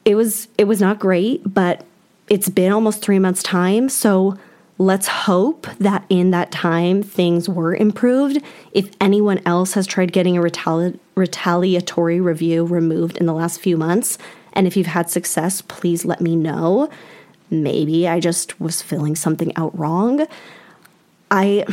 It 0.04 0.14
was 0.14 0.46
it 0.56 0.68
was 0.68 0.80
not 0.80 1.00
great, 1.00 1.42
but 1.52 1.84
it's 2.28 2.48
been 2.48 2.70
almost 2.70 3.02
3 3.02 3.18
months 3.18 3.42
time, 3.42 3.88
so 3.88 4.38
let's 4.78 5.08
hope 5.08 5.66
that 5.80 6.04
in 6.08 6.30
that 6.30 6.52
time 6.52 7.02
things 7.02 7.48
were 7.48 7.74
improved. 7.74 8.40
If 8.70 8.88
anyone 9.00 9.40
else 9.44 9.74
has 9.74 9.84
tried 9.84 10.12
getting 10.12 10.38
a 10.38 10.42
retali- 10.42 10.96
retaliatory 11.16 12.20
review 12.20 12.64
removed 12.66 13.16
in 13.16 13.26
the 13.26 13.34
last 13.34 13.58
few 13.58 13.76
months, 13.76 14.16
and 14.52 14.68
if 14.68 14.76
you've 14.76 14.86
had 14.86 15.10
success, 15.10 15.60
please 15.60 16.04
let 16.04 16.20
me 16.20 16.36
know 16.36 16.88
maybe 17.50 18.06
I 18.08 18.20
just 18.20 18.60
was 18.60 18.80
filling 18.80 19.16
something 19.16 19.54
out 19.56 19.76
wrong. 19.78 20.26
I 21.30 21.64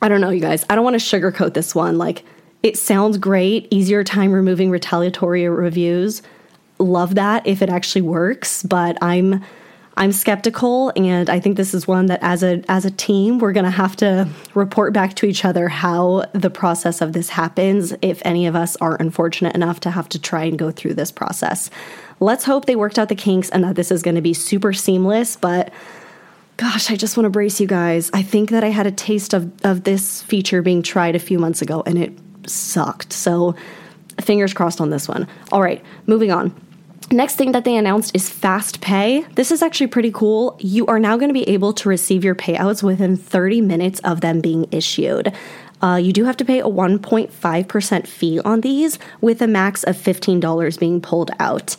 I 0.00 0.08
don't 0.08 0.20
know, 0.20 0.30
you 0.30 0.40
guys. 0.40 0.64
I 0.68 0.74
don't 0.74 0.84
want 0.84 1.00
to 1.00 1.04
sugarcoat 1.04 1.54
this 1.54 1.74
one. 1.74 1.98
Like 1.98 2.24
it 2.62 2.76
sounds 2.76 3.18
great, 3.18 3.68
easier 3.70 4.04
time 4.04 4.32
removing 4.32 4.70
retaliatory 4.70 5.48
reviews. 5.48 6.22
Love 6.78 7.14
that 7.14 7.46
if 7.46 7.62
it 7.62 7.68
actually 7.68 8.02
works, 8.02 8.62
but 8.62 8.98
I'm 9.02 9.44
I'm 9.94 10.12
skeptical 10.12 10.90
and 10.96 11.28
I 11.28 11.38
think 11.38 11.56
this 11.56 11.74
is 11.74 11.86
one 11.86 12.06
that 12.06 12.20
as 12.22 12.42
a 12.42 12.62
as 12.68 12.84
a 12.84 12.90
team 12.90 13.38
we're 13.38 13.52
going 13.52 13.64
to 13.64 13.70
have 13.70 13.94
to 13.96 14.26
report 14.54 14.94
back 14.94 15.14
to 15.16 15.26
each 15.26 15.44
other 15.44 15.68
how 15.68 16.24
the 16.32 16.48
process 16.48 17.02
of 17.02 17.12
this 17.12 17.28
happens 17.28 17.92
if 18.00 18.22
any 18.24 18.46
of 18.46 18.56
us 18.56 18.74
are 18.76 18.96
unfortunate 18.96 19.54
enough 19.54 19.80
to 19.80 19.90
have 19.90 20.08
to 20.10 20.18
try 20.18 20.44
and 20.44 20.58
go 20.58 20.70
through 20.70 20.94
this 20.94 21.12
process. 21.12 21.68
Let's 22.20 22.44
hope 22.44 22.64
they 22.64 22.76
worked 22.76 22.98
out 22.98 23.08
the 23.08 23.14
kinks 23.14 23.50
and 23.50 23.64
that 23.64 23.76
this 23.76 23.90
is 23.90 24.02
going 24.02 24.14
to 24.14 24.22
be 24.22 24.32
super 24.32 24.72
seamless, 24.72 25.36
but 25.36 25.72
gosh, 26.56 26.90
I 26.90 26.96
just 26.96 27.16
want 27.16 27.26
to 27.26 27.30
brace 27.30 27.60
you 27.60 27.66
guys. 27.66 28.10
I 28.14 28.22
think 28.22 28.50
that 28.50 28.64
I 28.64 28.68
had 28.68 28.86
a 28.86 28.92
taste 28.92 29.34
of, 29.34 29.52
of 29.64 29.84
this 29.84 30.22
feature 30.22 30.62
being 30.62 30.82
tried 30.82 31.16
a 31.16 31.18
few 31.18 31.38
months 31.38 31.60
ago 31.60 31.82
and 31.84 31.98
it 31.98 32.12
sucked. 32.46 33.12
So, 33.12 33.56
fingers 34.20 34.54
crossed 34.54 34.80
on 34.80 34.90
this 34.90 35.08
one. 35.08 35.26
All 35.50 35.62
right, 35.62 35.82
moving 36.06 36.30
on. 36.30 36.54
Next 37.12 37.36
thing 37.36 37.52
that 37.52 37.64
they 37.64 37.76
announced 37.76 38.12
is 38.14 38.30
Fast 38.30 38.80
Pay. 38.80 39.26
This 39.34 39.52
is 39.52 39.60
actually 39.60 39.88
pretty 39.88 40.10
cool. 40.10 40.56
You 40.58 40.86
are 40.86 40.98
now 40.98 41.18
going 41.18 41.28
to 41.28 41.34
be 41.34 41.46
able 41.46 41.74
to 41.74 41.90
receive 41.90 42.24
your 42.24 42.34
payouts 42.34 42.82
within 42.82 43.18
30 43.18 43.60
minutes 43.60 44.00
of 44.00 44.22
them 44.22 44.40
being 44.40 44.66
issued. 44.70 45.30
Uh, 45.82 45.96
you 45.96 46.14
do 46.14 46.24
have 46.24 46.38
to 46.38 46.44
pay 46.46 46.60
a 46.60 46.64
1.5% 46.64 48.06
fee 48.06 48.40
on 48.40 48.62
these, 48.62 48.98
with 49.20 49.42
a 49.42 49.46
max 49.46 49.84
of 49.84 49.94
$15 49.94 50.80
being 50.80 51.02
pulled 51.02 51.30
out. 51.38 51.76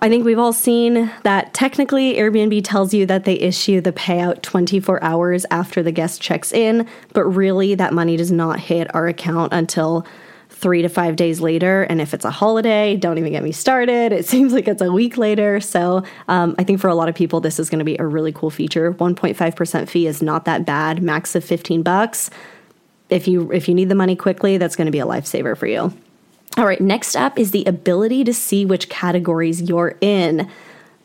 I 0.00 0.10
think 0.10 0.26
we've 0.26 0.38
all 0.38 0.52
seen 0.52 1.10
that 1.22 1.54
technically 1.54 2.16
Airbnb 2.16 2.62
tells 2.64 2.92
you 2.92 3.06
that 3.06 3.24
they 3.24 3.40
issue 3.40 3.80
the 3.80 3.92
payout 3.92 4.42
24 4.42 5.02
hours 5.02 5.46
after 5.50 5.82
the 5.82 5.90
guest 5.90 6.20
checks 6.20 6.52
in, 6.52 6.86
but 7.14 7.24
really 7.24 7.74
that 7.76 7.94
money 7.94 8.18
does 8.18 8.30
not 8.30 8.60
hit 8.60 8.94
our 8.94 9.08
account 9.08 9.54
until 9.54 10.06
three 10.58 10.82
to 10.82 10.88
five 10.88 11.14
days 11.14 11.40
later. 11.40 11.84
And 11.84 12.00
if 12.00 12.12
it's 12.12 12.24
a 12.24 12.30
holiday, 12.30 12.96
don't 12.96 13.16
even 13.16 13.30
get 13.30 13.44
me 13.44 13.52
started. 13.52 14.12
It 14.12 14.26
seems 14.32 14.52
like 14.52 14.66
it's 14.66 14.82
a 14.82 14.92
week 14.92 15.16
later. 15.16 15.60
So 15.60 16.02
um, 16.26 16.54
I 16.58 16.64
think 16.64 16.80
for 16.80 16.88
a 16.88 16.94
lot 16.94 17.08
of 17.08 17.14
people, 17.14 17.40
this 17.40 17.58
is 17.58 17.70
going 17.70 17.78
to 17.78 17.84
be 17.84 17.96
a 17.98 18.06
really 18.06 18.32
cool 18.32 18.50
feature. 18.50 18.92
1.5% 18.92 19.88
fee 19.88 20.06
is 20.06 20.20
not 20.20 20.44
that 20.46 20.66
bad, 20.66 21.02
max 21.02 21.34
of 21.34 21.44
15 21.44 21.82
bucks. 21.82 22.30
If 23.08 23.26
you 23.26 23.50
if 23.52 23.68
you 23.68 23.74
need 23.74 23.88
the 23.88 23.94
money 23.94 24.14
quickly, 24.14 24.58
that's 24.58 24.76
going 24.76 24.84
to 24.86 24.92
be 24.92 24.98
a 24.98 25.06
lifesaver 25.06 25.56
for 25.56 25.66
you. 25.66 25.94
All 26.58 26.66
right, 26.66 26.80
next 26.80 27.16
up 27.16 27.38
is 27.38 27.52
the 27.52 27.64
ability 27.64 28.24
to 28.24 28.34
see 28.34 28.66
which 28.66 28.90
categories 28.90 29.62
you're 29.62 29.96
in. 30.02 30.50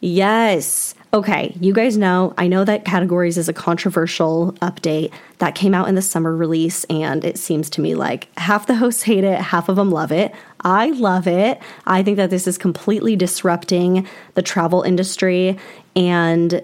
Yes. 0.01 0.95
Okay, 1.13 1.55
you 1.59 1.73
guys 1.73 1.95
know, 1.95 2.33
I 2.39 2.47
know 2.47 2.65
that 2.65 2.85
categories 2.85 3.37
is 3.37 3.47
a 3.47 3.53
controversial 3.53 4.53
update 4.63 5.11
that 5.37 5.53
came 5.53 5.75
out 5.75 5.87
in 5.87 5.93
the 5.93 6.01
summer 6.01 6.35
release, 6.35 6.85
and 6.85 7.23
it 7.23 7.37
seems 7.37 7.69
to 7.71 7.81
me 7.81 7.93
like 7.93 8.27
half 8.39 8.65
the 8.65 8.73
hosts 8.73 9.03
hate 9.03 9.23
it, 9.23 9.39
half 9.39 9.69
of 9.69 9.75
them 9.75 9.91
love 9.91 10.11
it. 10.11 10.33
I 10.61 10.89
love 10.89 11.27
it. 11.27 11.61
I 11.85 12.01
think 12.01 12.17
that 12.17 12.31
this 12.31 12.47
is 12.47 12.57
completely 12.57 13.15
disrupting 13.15 14.07
the 14.33 14.41
travel 14.41 14.81
industry, 14.81 15.59
and 15.95 16.63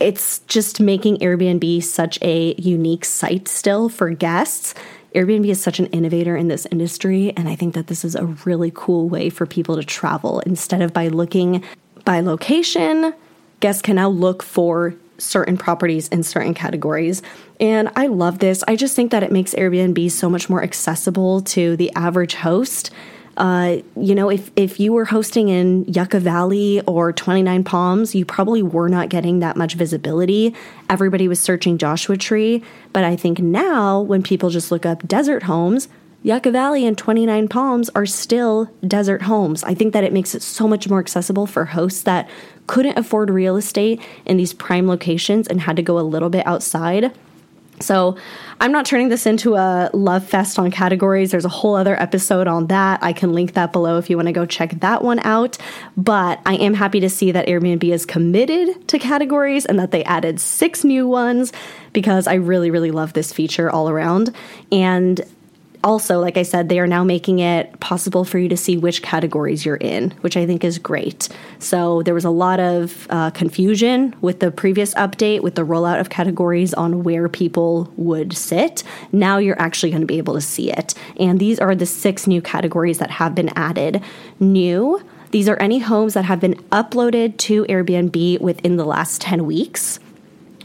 it's 0.00 0.38
just 0.40 0.80
making 0.80 1.18
Airbnb 1.18 1.82
such 1.82 2.18
a 2.22 2.54
unique 2.54 3.04
site 3.04 3.48
still 3.48 3.90
for 3.90 4.08
guests 4.10 4.74
Airbnb 5.14 5.48
is 5.48 5.60
such 5.60 5.80
an 5.80 5.86
innovator 5.86 6.36
in 6.36 6.48
this 6.48 6.66
industry, 6.70 7.32
and 7.36 7.48
I 7.48 7.56
think 7.56 7.74
that 7.74 7.88
this 7.88 8.04
is 8.04 8.14
a 8.14 8.26
really 8.44 8.70
cool 8.74 9.08
way 9.08 9.28
for 9.28 9.44
people 9.44 9.76
to 9.76 9.82
travel. 9.82 10.40
Instead 10.40 10.82
of 10.82 10.92
by 10.92 11.08
looking 11.08 11.64
by 12.04 12.20
location, 12.20 13.12
guests 13.60 13.82
can 13.82 13.96
now 13.96 14.08
look 14.08 14.42
for 14.42 14.94
certain 15.18 15.56
properties 15.56 16.08
in 16.08 16.22
certain 16.22 16.54
categories. 16.54 17.22
And 17.58 17.90
I 17.94 18.06
love 18.06 18.38
this. 18.38 18.64
I 18.66 18.76
just 18.76 18.96
think 18.96 19.10
that 19.10 19.22
it 19.22 19.30
makes 19.30 19.54
Airbnb 19.54 20.10
so 20.10 20.30
much 20.30 20.48
more 20.48 20.62
accessible 20.62 21.42
to 21.42 21.76
the 21.76 21.92
average 21.94 22.34
host. 22.34 22.90
Uh, 23.36 23.78
you 23.96 24.14
know, 24.14 24.28
if, 24.28 24.50
if 24.56 24.80
you 24.80 24.92
were 24.92 25.04
hosting 25.04 25.48
in 25.48 25.84
Yucca 25.84 26.20
Valley 26.20 26.80
or 26.82 27.12
29 27.12 27.64
Palms, 27.64 28.14
you 28.14 28.24
probably 28.24 28.62
were 28.62 28.88
not 28.88 29.08
getting 29.08 29.38
that 29.38 29.56
much 29.56 29.74
visibility. 29.74 30.54
Everybody 30.88 31.28
was 31.28 31.40
searching 31.40 31.78
Joshua 31.78 32.16
Tree. 32.16 32.62
But 32.92 33.04
I 33.04 33.16
think 33.16 33.38
now, 33.38 34.00
when 34.00 34.22
people 34.22 34.50
just 34.50 34.70
look 34.70 34.84
up 34.84 35.06
desert 35.06 35.44
homes, 35.44 35.88
Yucca 36.22 36.50
Valley 36.50 36.84
and 36.84 36.98
29 36.98 37.48
Palms 37.48 37.88
are 37.94 38.04
still 38.04 38.70
desert 38.86 39.22
homes. 39.22 39.64
I 39.64 39.72
think 39.72 39.94
that 39.94 40.04
it 40.04 40.12
makes 40.12 40.34
it 40.34 40.42
so 40.42 40.68
much 40.68 40.86
more 40.86 40.98
accessible 40.98 41.46
for 41.46 41.64
hosts 41.64 42.02
that 42.02 42.28
couldn't 42.66 42.98
afford 42.98 43.30
real 43.30 43.56
estate 43.56 44.00
in 44.24 44.36
these 44.36 44.52
prime 44.52 44.86
locations 44.86 45.48
and 45.48 45.60
had 45.60 45.76
to 45.76 45.82
go 45.82 45.98
a 45.98 46.00
little 46.00 46.30
bit 46.30 46.46
outside. 46.46 47.12
So, 47.80 48.18
I'm 48.62 48.72
not 48.72 48.84
turning 48.84 49.08
this 49.08 49.24
into 49.24 49.54
a 49.54 49.88
love 49.94 50.26
fest 50.26 50.58
on 50.58 50.70
categories. 50.70 51.30
There's 51.30 51.46
a 51.46 51.48
whole 51.48 51.74
other 51.74 51.98
episode 51.98 52.46
on 52.46 52.66
that. 52.66 53.02
I 53.02 53.14
can 53.14 53.32
link 53.32 53.54
that 53.54 53.72
below 53.72 53.96
if 53.96 54.10
you 54.10 54.16
want 54.16 54.26
to 54.26 54.32
go 54.32 54.44
check 54.44 54.80
that 54.80 55.02
one 55.02 55.18
out. 55.20 55.56
But 55.96 56.42
I 56.44 56.56
am 56.56 56.74
happy 56.74 57.00
to 57.00 57.08
see 57.08 57.32
that 57.32 57.46
Airbnb 57.46 57.82
is 57.82 58.04
committed 58.04 58.86
to 58.88 58.98
categories 58.98 59.64
and 59.64 59.78
that 59.78 59.92
they 59.92 60.04
added 60.04 60.40
six 60.40 60.84
new 60.84 61.08
ones 61.08 61.54
because 61.94 62.26
I 62.26 62.34
really, 62.34 62.70
really 62.70 62.90
love 62.90 63.14
this 63.14 63.32
feature 63.32 63.70
all 63.70 63.88
around. 63.88 64.34
And 64.70 65.22
also, 65.82 66.20
like 66.20 66.36
I 66.36 66.42
said, 66.42 66.68
they 66.68 66.78
are 66.78 66.86
now 66.86 67.04
making 67.04 67.38
it 67.38 67.78
possible 67.80 68.24
for 68.24 68.38
you 68.38 68.48
to 68.48 68.56
see 68.56 68.76
which 68.76 69.02
categories 69.02 69.64
you're 69.64 69.76
in, 69.76 70.10
which 70.20 70.36
I 70.36 70.44
think 70.46 70.62
is 70.62 70.78
great. 70.78 71.28
So 71.58 72.02
there 72.02 72.14
was 72.14 72.24
a 72.24 72.30
lot 72.30 72.60
of 72.60 73.06
uh, 73.08 73.30
confusion 73.30 74.14
with 74.20 74.40
the 74.40 74.50
previous 74.50 74.92
update 74.94 75.40
with 75.40 75.54
the 75.54 75.64
rollout 75.64 76.00
of 76.00 76.10
categories 76.10 76.74
on 76.74 77.02
where 77.02 77.28
people 77.28 77.92
would 77.96 78.34
sit. 78.34 78.82
Now 79.12 79.38
you're 79.38 79.60
actually 79.60 79.90
going 79.90 80.02
to 80.02 80.06
be 80.06 80.18
able 80.18 80.34
to 80.34 80.40
see 80.40 80.70
it. 80.70 80.94
And 81.18 81.40
these 81.40 81.58
are 81.58 81.74
the 81.74 81.86
six 81.86 82.26
new 82.26 82.42
categories 82.42 82.98
that 82.98 83.10
have 83.12 83.34
been 83.34 83.50
added. 83.56 84.02
New. 84.38 85.02
These 85.30 85.48
are 85.48 85.56
any 85.56 85.78
homes 85.78 86.14
that 86.14 86.24
have 86.24 86.40
been 86.40 86.54
uploaded 86.72 87.38
to 87.38 87.64
Airbnb 87.66 88.40
within 88.40 88.76
the 88.76 88.84
last 88.84 89.20
10 89.22 89.46
weeks. 89.46 90.00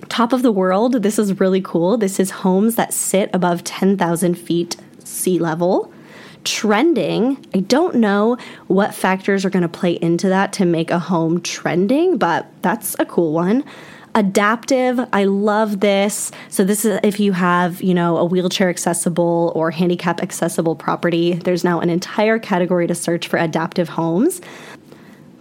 Top 0.10 0.34
of 0.34 0.42
the 0.42 0.52
world, 0.52 1.04
this 1.04 1.18
is 1.18 1.40
really 1.40 1.62
cool. 1.62 1.98
This 1.98 2.20
is 2.20 2.32
homes 2.32 2.76
that 2.76 2.94
sit 2.94 3.30
above 3.34 3.64
10,000 3.64 4.36
feet 4.36 4.76
sea 5.16 5.40
level. 5.40 5.92
Trending, 6.44 7.44
I 7.56 7.62
don't 7.62 7.96
know 7.96 8.38
what 8.68 8.94
factors 8.94 9.46
are 9.46 9.50
going 9.50 9.64
to 9.64 9.70
play 9.70 9.94
into 9.94 10.30
that 10.30 10.54
to 10.54 10.66
make 10.66 10.92
a 10.92 11.00
home 11.00 11.42
trending, 11.42 12.18
but 12.18 12.48
that's 12.62 12.96
a 13.00 13.06
cool 13.06 13.34
one. 13.34 13.64
Adaptive 14.14 15.00
i 15.12 15.26
love 15.26 15.82
this. 15.82 16.32
So 16.50 16.64
this 16.64 16.86
is 16.86 17.00
if 17.04 17.20
you 17.20 17.34
have 17.34 17.82
you 17.82 17.94
know 17.94 18.16
a 18.18 18.24
wheelchair 18.24 18.70
accessible 18.70 19.52
or 19.56 19.72
handicap 19.72 20.22
accessible 20.22 20.76
property 20.76 21.34
there's 21.34 21.66
now 21.66 21.82
an 21.82 21.90
entire 21.90 22.40
category 22.40 22.88
to 22.88 22.96
search 22.96 23.28
for 23.28 23.38
adaptive 23.38 23.90
homes. 23.90 24.40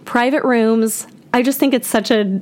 Private 0.03 0.43
rooms 0.43 1.07
i 1.33 1.41
just 1.41 1.59
think 1.59 1.73
it's 1.73 1.87
such 1.87 2.11
a 2.11 2.41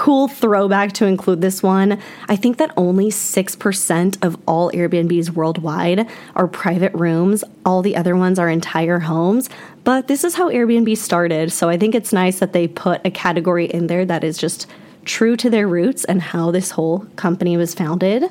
cool 0.00 0.28
throwback 0.28 0.92
to 0.94 1.04
include 1.04 1.42
this 1.42 1.62
one. 1.62 2.00
I 2.26 2.34
think 2.34 2.56
that 2.56 2.72
only 2.74 3.08
6% 3.08 4.24
of 4.24 4.38
all 4.46 4.72
Airbnbs 4.72 5.28
worldwide 5.28 6.08
are 6.34 6.48
private 6.48 6.94
rooms, 6.94 7.44
all 7.66 7.82
the 7.82 7.96
other 7.96 8.16
ones 8.16 8.38
are 8.38 8.48
entire 8.48 9.00
homes. 9.00 9.50
But 9.84 10.08
this 10.08 10.24
is 10.24 10.36
how 10.36 10.48
Airbnb 10.48 10.96
started, 10.96 11.52
so 11.52 11.68
I 11.68 11.76
think 11.76 11.94
it's 11.94 12.14
nice 12.14 12.38
that 12.38 12.54
they 12.54 12.66
put 12.66 13.02
a 13.04 13.10
category 13.10 13.66
in 13.66 13.88
there 13.88 14.06
that 14.06 14.24
is 14.24 14.38
just 14.38 14.66
true 15.04 15.36
to 15.36 15.50
their 15.50 15.68
roots 15.68 16.04
and 16.04 16.22
how 16.22 16.50
this 16.50 16.70
whole 16.70 17.00
company 17.16 17.58
was 17.58 17.74
founded. 17.74 18.24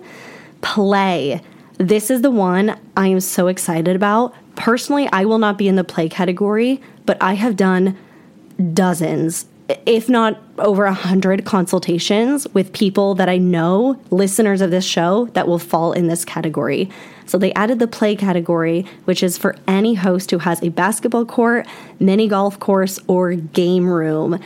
Play. 0.61 1.39
This 1.77 2.09
is 2.09 2.23
the 2.23 2.31
one 2.31 2.79
I 2.97 3.09
am 3.09 3.19
so 3.19 3.45
excited 3.45 3.95
about. 3.95 4.33
Personally, 4.55 5.07
I 5.13 5.25
will 5.25 5.37
not 5.37 5.59
be 5.59 5.67
in 5.67 5.75
the 5.75 5.83
play 5.83 6.09
category, 6.09 6.81
but 7.05 7.21
I 7.21 7.35
have 7.35 7.55
done 7.55 7.95
dozens 8.73 9.45
if 9.85 10.09
not 10.09 10.41
over 10.57 10.85
a 10.85 10.93
hundred 10.93 11.45
consultations 11.45 12.47
with 12.53 12.73
people 12.73 13.15
that 13.15 13.29
I 13.29 13.37
know, 13.37 14.01
listeners 14.09 14.61
of 14.61 14.71
this 14.71 14.85
show, 14.85 15.25
that 15.33 15.47
will 15.47 15.59
fall 15.59 15.93
in 15.93 16.07
this 16.07 16.25
category. 16.25 16.89
So 17.27 17.37
they 17.37 17.53
added 17.53 17.77
the 17.77 17.87
play 17.87 18.15
category, 18.15 18.85
which 19.05 19.21
is 19.21 19.37
for 19.37 19.55
any 19.67 19.93
host 19.93 20.31
who 20.31 20.39
has 20.39 20.61
a 20.63 20.69
basketball 20.69 21.25
court, 21.25 21.67
mini 21.99 22.27
golf 22.27 22.59
course, 22.59 22.99
or 23.07 23.35
game 23.35 23.87
room. 23.87 24.39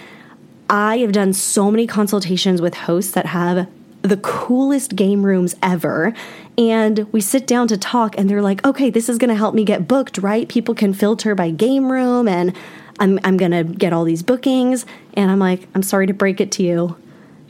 I 0.70 0.98
have 0.98 1.14
done 1.14 1.32
so 1.34 1.72
many 1.72 1.88
consultations 1.88 2.62
with 2.62 2.74
hosts 2.74 3.12
that 3.14 3.28
have 3.28 3.70
the 4.02 4.18
coolest 4.18 4.98
game 4.98 5.26
rooms 5.26 5.56
ever. 5.64 6.14
And 6.58 7.12
we 7.14 7.22
sit 7.22 7.48
down 7.48 7.70
to 7.70 7.78
talk, 7.78 8.18
and 8.18 8.30
they're 8.30 8.42
like, 8.42 8.66
okay, 8.66 8.90
this 8.90 9.08
is 9.08 9.18
gonna 9.18 9.36
help 9.36 9.56
me 9.56 9.64
get 9.64 9.88
booked, 9.88 10.18
right? 10.18 10.50
People 10.50 10.76
can 10.76 10.94
filter 10.94 11.34
by 11.36 11.52
game 11.52 11.90
room 11.90 12.28
and 12.28 12.54
I'm, 13.00 13.20
I'm 13.24 13.38
going 13.38 13.52
to 13.52 13.64
get 13.64 13.94
all 13.94 14.04
these 14.04 14.24
bookings. 14.24 14.86
And 15.16 15.32
I'm 15.32 15.40
like, 15.40 15.68
I'm 15.76 15.84
sorry 15.84 16.08
to 16.08 16.14
break 16.14 16.40
it 16.40 16.52
to 16.54 16.64
you, 16.64 16.98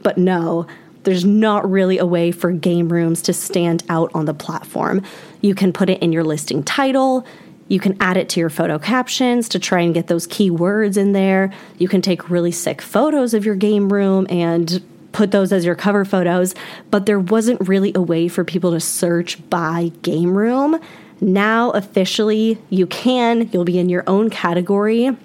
but 0.02 0.18
no, 0.18 0.68
there's 1.04 1.26
not 1.26 1.70
really 1.70 1.98
a 1.98 2.06
way 2.06 2.32
for 2.32 2.52
game 2.52 2.92
rooms 2.92 3.22
to 3.24 3.34
stand 3.34 3.84
out 3.90 4.12
on 4.14 4.26
the 4.26 4.34
platform. 4.34 5.02
You 5.42 5.56
can 5.56 5.74
put 5.74 5.90
it 5.90 6.02
in 6.02 6.12
your 6.12 6.24
listing 6.24 6.64
title. 6.64 7.26
You 7.68 7.80
can 7.80 7.98
add 8.02 8.18
it 8.18 8.30
to 8.30 8.40
your 8.40 8.50
photo 8.50 8.80
captions 8.80 9.50
to 9.50 9.60
try 9.60 9.82
and 9.82 9.94
get 9.94 10.08
those 10.08 10.28
keywords 10.28 10.98
in 10.98 11.14
there. 11.14 11.52
You 11.78 11.88
can 11.88 12.02
take 12.02 12.30
really 12.30 12.52
sick 12.52 12.82
photos 12.82 13.34
of 13.34 13.46
your 13.46 13.56
game 13.56 13.92
room 13.92 14.28
and 14.30 14.84
put 15.12 15.32
those 15.32 15.52
as 15.52 15.64
your 15.64 15.76
cover 15.76 16.06
photos, 16.06 16.56
but 16.90 17.06
there 17.06 17.20
wasn't 17.20 17.68
really 17.68 17.92
a 17.96 18.02
way 18.02 18.28
for 18.28 18.44
people 18.44 18.72
to 18.72 18.80
search 18.80 19.48
by 19.50 19.92
game 20.02 20.36
room. 20.36 20.80
Now, 21.22 21.70
officially, 21.72 22.58
you 22.70 22.88
can. 22.88 23.50
You'll 23.54 23.64
be 23.64 23.80
in 23.80 23.90
your 23.90 24.04
own 24.08 24.30
category 24.30 25.16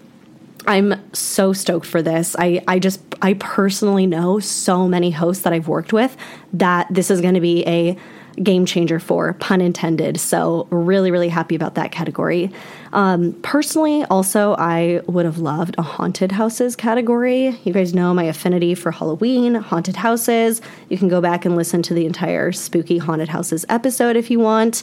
I'm 0.69 1.01
so 1.15 1.55
stoked 1.55 1.87
for 1.87 2.03
this. 2.03 2.37
I, 2.39 2.63
I 2.69 2.79
just, 2.79 3.01
I 3.23 3.35
personally 3.35 4.07
know 4.07 4.39
so 4.39 4.87
many 4.87 5.11
hosts 5.11 5.43
that 5.45 5.55
I've 5.55 5.67
worked 5.67 5.95
with 5.95 6.15
that 6.53 6.87
this 6.91 7.11
is 7.11 7.23
going 7.23 7.35
to 7.35 7.41
be 7.41 7.67
a 7.67 7.97
game 8.43 8.67
changer 8.67 9.01
for, 9.01 9.33
pun 9.33 9.63
intended. 9.63 10.21
So, 10.21 10.69
really, 10.71 11.11
really 11.11 11.31
happy 11.31 11.55
about 11.57 11.75
that 11.77 11.91
category. 11.91 12.53
Um, 12.93 13.33
personally, 13.43 14.05
also, 14.05 14.55
I 14.59 15.01
would 15.07 15.25
have 15.25 15.39
loved 15.39 15.75
a 15.79 15.83
haunted 15.83 16.33
houses 16.33 16.77
category. 16.77 17.59
You 17.65 17.73
guys 17.73 17.95
know 17.95 18.13
my 18.13 18.25
affinity 18.25 18.75
for 18.75 18.93
Halloween, 18.93 19.55
haunted 19.55 19.97
houses. 19.97 20.61
You 20.91 20.99
can 20.99 21.09
go 21.09 21.23
back 21.23 21.47
and 21.47 21.57
listen 21.57 21.81
to 21.85 21.95
the 21.95 22.05
entire 22.05 22.53
spooky 22.53 22.99
haunted 22.99 23.31
houses 23.31 23.65
episode 23.71 24.17
if 24.17 24.31
you 24.31 24.39
want. 24.39 24.83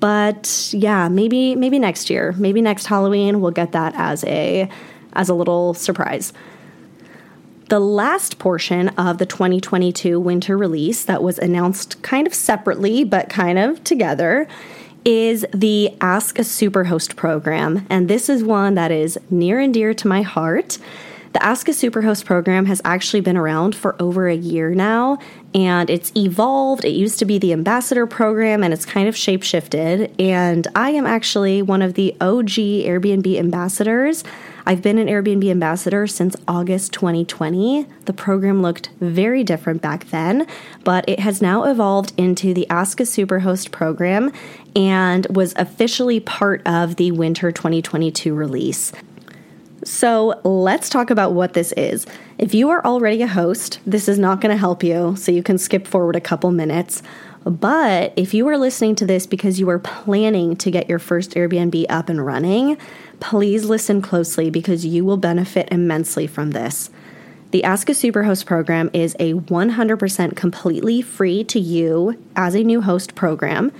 But 0.00 0.70
yeah, 0.72 1.08
maybe 1.08 1.54
maybe 1.54 1.78
next 1.78 2.10
year, 2.10 2.34
maybe 2.36 2.60
next 2.60 2.86
Halloween, 2.86 3.40
we'll 3.40 3.52
get 3.52 3.70
that 3.70 3.94
as 3.94 4.24
a 4.24 4.68
as 5.14 5.28
a 5.28 5.34
little 5.34 5.74
surprise. 5.74 6.32
The 7.68 7.80
last 7.80 8.38
portion 8.38 8.88
of 8.90 9.18
the 9.18 9.26
2022 9.26 10.20
winter 10.20 10.58
release 10.58 11.04
that 11.04 11.22
was 11.22 11.38
announced 11.38 12.02
kind 12.02 12.26
of 12.26 12.34
separately 12.34 13.02
but 13.02 13.30
kind 13.30 13.58
of 13.58 13.82
together 13.82 14.46
is 15.04 15.46
the 15.52 15.94
Ask 16.00 16.38
a 16.38 16.42
Superhost 16.42 17.16
program. 17.16 17.86
And 17.88 18.08
this 18.08 18.28
is 18.28 18.44
one 18.44 18.74
that 18.74 18.90
is 18.90 19.18
near 19.30 19.58
and 19.58 19.72
dear 19.72 19.94
to 19.94 20.06
my 20.06 20.22
heart. 20.22 20.78
The 21.32 21.42
Ask 21.42 21.66
a 21.68 21.72
Superhost 21.72 22.26
program 22.26 22.66
has 22.66 22.82
actually 22.84 23.22
been 23.22 23.38
around 23.38 23.74
for 23.74 23.96
over 23.98 24.28
a 24.28 24.36
year 24.36 24.74
now, 24.74 25.16
and 25.54 25.88
it's 25.88 26.12
evolved. 26.14 26.84
It 26.84 26.90
used 26.90 27.18
to 27.20 27.24
be 27.24 27.38
the 27.38 27.54
ambassador 27.54 28.06
program, 28.06 28.62
and 28.62 28.74
it's 28.74 28.84
kind 28.84 29.08
of 29.08 29.14
shapeshifted. 29.14 30.12
And 30.20 30.68
I 30.74 30.90
am 30.90 31.06
actually 31.06 31.62
one 31.62 31.80
of 31.80 31.94
the 31.94 32.14
OG 32.20 32.50
Airbnb 32.84 33.38
ambassadors. 33.38 34.24
I've 34.64 34.82
been 34.82 34.98
an 34.98 35.08
Airbnb 35.08 35.50
ambassador 35.50 36.06
since 36.06 36.36
August 36.46 36.92
2020. 36.92 37.86
The 38.04 38.12
program 38.12 38.62
looked 38.62 38.90
very 39.00 39.42
different 39.42 39.82
back 39.82 40.06
then, 40.10 40.46
but 40.84 41.04
it 41.08 41.18
has 41.20 41.42
now 41.42 41.64
evolved 41.64 42.12
into 42.16 42.54
the 42.54 42.68
Ask 42.70 43.00
a 43.00 43.04
Superhost 43.04 43.72
program 43.72 44.32
and 44.76 45.26
was 45.26 45.52
officially 45.56 46.20
part 46.20 46.62
of 46.64 46.96
the 46.96 47.10
winter 47.10 47.50
2022 47.50 48.32
release. 48.34 48.92
So 49.84 50.40
let's 50.44 50.88
talk 50.88 51.10
about 51.10 51.32
what 51.32 51.54
this 51.54 51.72
is. 51.72 52.06
If 52.38 52.54
you 52.54 52.70
are 52.70 52.84
already 52.84 53.20
a 53.22 53.26
host, 53.26 53.80
this 53.84 54.08
is 54.08 54.16
not 54.16 54.40
going 54.40 54.54
to 54.54 54.58
help 54.58 54.84
you, 54.84 55.16
so 55.16 55.32
you 55.32 55.42
can 55.42 55.58
skip 55.58 55.88
forward 55.88 56.14
a 56.14 56.20
couple 56.20 56.52
minutes. 56.52 57.02
But 57.44 58.12
if 58.14 58.32
you 58.34 58.46
are 58.48 58.56
listening 58.56 58.94
to 58.96 59.06
this 59.06 59.26
because 59.26 59.58
you 59.58 59.68
are 59.68 59.80
planning 59.80 60.54
to 60.56 60.70
get 60.70 60.88
your 60.88 61.00
first 61.00 61.32
Airbnb 61.32 61.86
up 61.88 62.08
and 62.08 62.24
running, 62.24 62.78
please 63.22 63.64
listen 63.64 64.02
closely 64.02 64.50
because 64.50 64.84
you 64.84 65.04
will 65.04 65.16
benefit 65.16 65.68
immensely 65.70 66.26
from 66.26 66.50
this. 66.50 66.90
The 67.52 67.62
Ask 67.62 67.88
a 67.88 67.92
Superhost 67.92 68.46
program 68.46 68.90
is 68.92 69.14
a 69.20 69.34
100% 69.34 70.36
completely 70.36 71.00
free 71.02 71.44
to 71.44 71.60
you 71.60 72.20
as 72.34 72.56
a 72.56 72.64
new 72.64 72.80
host 72.80 73.14
program. 73.14 73.70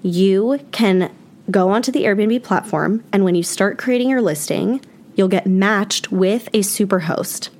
You 0.00 0.58
can 0.72 1.12
go 1.50 1.68
onto 1.68 1.92
the 1.92 2.04
Airbnb 2.04 2.42
platform, 2.44 3.04
and 3.12 3.24
when 3.24 3.34
you 3.34 3.42
start 3.42 3.76
creating 3.76 4.08
your 4.08 4.22
listing, 4.22 4.80
you'll 5.16 5.28
get 5.28 5.46
matched 5.46 6.10
with 6.10 6.48
a 6.54 6.60
superhost. 6.60 7.50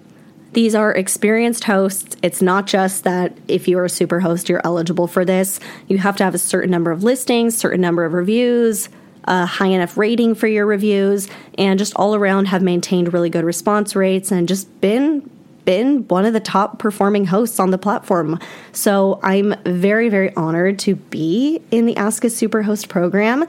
These 0.54 0.74
are 0.74 0.92
experienced 0.94 1.64
hosts. 1.64 2.16
It's 2.22 2.40
not 2.40 2.66
just 2.66 3.04
that 3.04 3.36
if 3.48 3.68
you're 3.68 3.84
a 3.84 3.88
superhost, 3.88 4.48
you're 4.48 4.62
eligible 4.64 5.06
for 5.06 5.24
this. 5.24 5.60
You 5.88 5.98
have 5.98 6.16
to 6.16 6.24
have 6.24 6.34
a 6.34 6.38
certain 6.38 6.70
number 6.70 6.90
of 6.90 7.04
listings, 7.04 7.56
certain 7.56 7.80
number 7.82 8.04
of 8.04 8.14
reviews, 8.14 8.88
a 9.24 9.46
high 9.46 9.68
enough 9.68 9.96
rating 9.96 10.34
for 10.34 10.46
your 10.46 10.66
reviews, 10.66 11.28
and 11.58 11.78
just 11.78 11.94
all 11.96 12.14
around 12.14 12.46
have 12.46 12.62
maintained 12.62 13.12
really 13.12 13.30
good 13.30 13.44
response 13.44 13.94
rates 13.94 14.30
and 14.32 14.48
just 14.48 14.80
been 14.80 15.30
been 15.64 16.06
one 16.08 16.24
of 16.24 16.32
the 16.32 16.40
top 16.40 16.80
performing 16.80 17.26
hosts 17.26 17.60
on 17.60 17.70
the 17.70 17.78
platform. 17.78 18.36
So 18.72 19.20
I'm 19.22 19.54
very, 19.64 20.08
very 20.08 20.34
honored 20.34 20.78
to 20.80 20.96
be 20.96 21.62
in 21.70 21.86
the 21.86 21.96
Ask 21.96 22.24
a 22.24 22.26
Superhost 22.26 22.88
program. 22.88 23.44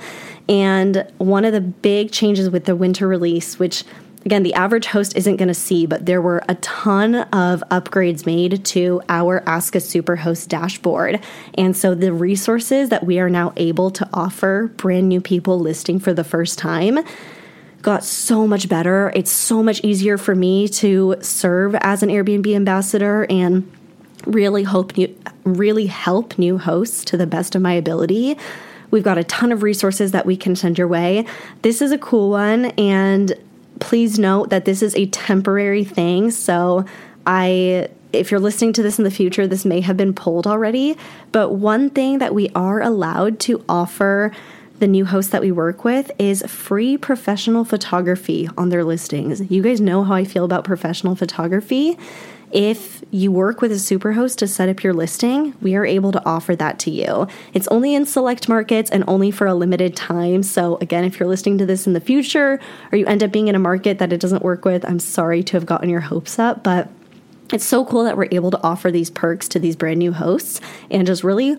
And 0.47 1.11
one 1.17 1.43
of 1.43 1.53
the 1.53 1.61
big 1.61 2.11
changes 2.11 2.51
with 2.51 2.65
the 2.65 2.75
winter 2.75 3.07
release, 3.07 3.57
which 3.57 3.83
again, 4.25 4.43
the 4.43 4.53
average 4.53 4.87
host 4.87 5.15
isn't 5.17 5.37
going 5.37 5.47
to 5.47 5.53
see, 5.53 5.85
but 5.85 6.05
there 6.05 6.21
were 6.21 6.43
a 6.47 6.55
ton 6.55 7.15
of 7.15 7.63
upgrades 7.69 8.25
made 8.25 8.63
to 8.65 9.01
our 9.09 9.43
Ask 9.47 9.75
a 9.75 9.79
Superhost 9.79 10.47
dashboard. 10.47 11.19
And 11.55 11.75
so 11.75 11.93
the 11.95 12.13
resources 12.13 12.89
that 12.89 13.05
we 13.05 13.19
are 13.19 13.29
now 13.29 13.53
able 13.57 13.91
to 13.91 14.07
offer 14.13 14.71
brand 14.77 15.09
new 15.09 15.21
people 15.21 15.59
listing 15.59 15.99
for 15.99 16.13
the 16.13 16.23
first 16.23 16.57
time 16.57 16.99
got 17.81 18.03
so 18.03 18.47
much 18.47 18.69
better. 18.69 19.11
It's 19.13 19.31
so 19.31 19.61
much 19.61 19.81
easier 19.83 20.17
for 20.17 20.35
me 20.35 20.69
to 20.69 21.17
serve 21.19 21.75
as 21.81 22.01
an 22.01 22.09
Airbnb 22.09 22.55
ambassador 22.55 23.25
and 23.29 23.69
really 24.25 24.63
hope 24.63 24.95
new, 24.95 25.13
really 25.43 25.87
help 25.87 26.39
new 26.39 26.57
hosts 26.57 27.03
to 27.05 27.17
the 27.17 27.27
best 27.27 27.55
of 27.55 27.61
my 27.61 27.73
ability. 27.73 28.37
We've 28.89 29.03
got 29.03 29.17
a 29.17 29.23
ton 29.25 29.51
of 29.51 29.63
resources 29.63 30.11
that 30.11 30.25
we 30.25 30.37
can 30.37 30.55
send 30.55 30.77
your 30.77 30.87
way. 30.87 31.25
This 31.61 31.81
is 31.81 31.91
a 31.91 31.97
cool 31.97 32.29
one 32.29 32.65
and 32.77 33.33
please 33.83 34.17
note 34.17 34.49
that 34.49 34.63
this 34.63 34.81
is 34.81 34.95
a 34.95 35.07
temporary 35.07 35.83
thing. 35.83 36.31
So 36.31 36.85
I 37.27 37.89
if 38.13 38.31
you're 38.31 38.39
listening 38.39 38.71
to 38.73 38.83
this 38.83 38.97
in 38.97 39.03
the 39.03 39.11
future, 39.11 39.45
this 39.45 39.65
may 39.65 39.81
have 39.81 39.97
been 39.97 40.13
pulled 40.13 40.47
already, 40.47 40.95
but 41.31 41.49
one 41.49 41.89
thing 41.89 42.19
that 42.19 42.33
we 42.33 42.47
are 42.55 42.79
allowed 42.79 43.39
to 43.41 43.65
offer 43.67 44.31
the 44.79 44.87
new 44.87 45.03
host 45.03 45.31
that 45.31 45.41
we 45.41 45.51
work 45.51 45.83
with 45.83 46.11
is 46.17 46.43
free 46.43 46.95
professional 46.95 47.65
photography 47.65 48.47
on 48.57 48.69
their 48.69 48.83
listings. 48.83 49.51
You 49.51 49.61
guys 49.61 49.81
know 49.81 50.03
how 50.03 50.13
I 50.13 50.23
feel 50.23 50.45
about 50.45 50.63
professional 50.63 51.15
photography. 51.15 51.97
If 52.53 53.03
you 53.09 53.31
work 53.31 53.61
with 53.61 53.71
a 53.71 53.75
superhost 53.75 54.37
to 54.37 54.47
set 54.47 54.69
up 54.69 54.83
your 54.83 54.93
listing, 54.93 55.55
we 55.59 55.73
are 55.75 55.87
able 55.87 56.11
to 56.11 56.23
offer 56.23 56.55
that 56.55 56.77
to 56.79 56.91
you. 56.91 57.27
It's 57.51 57.67
only 57.69 57.95
in 57.95 58.05
select 58.05 58.47
markets 58.47 58.91
and 58.91 59.03
only 59.07 59.31
for 59.31 59.47
a 59.47 59.55
limited 59.55 59.95
time. 59.95 60.43
So, 60.43 60.77
again, 60.79 61.03
if 61.03 61.19
you're 61.19 61.27
listening 61.27 61.57
to 61.57 61.65
this 61.65 61.87
in 61.87 61.93
the 61.93 61.99
future 61.99 62.59
or 62.91 62.97
you 62.99 63.07
end 63.07 63.23
up 63.23 63.31
being 63.31 63.47
in 63.47 63.55
a 63.55 63.59
market 63.59 63.97
that 63.97 64.13
it 64.13 64.19
doesn't 64.19 64.43
work 64.43 64.65
with, 64.65 64.85
I'm 64.85 64.99
sorry 64.99 65.41
to 65.41 65.53
have 65.53 65.65
gotten 65.65 65.89
your 65.89 66.01
hopes 66.01 66.37
up, 66.37 66.63
but 66.63 66.89
it's 67.51 67.65
so 67.65 67.85
cool 67.85 68.03
that 68.03 68.17
we're 68.17 68.27
able 68.31 68.51
to 68.51 68.61
offer 68.61 68.91
these 68.91 69.09
perks 69.09 69.47
to 69.49 69.59
these 69.59 69.75
brand 69.75 69.97
new 69.97 70.13
hosts 70.13 70.61
and 70.91 71.07
just 71.07 71.23
really 71.23 71.57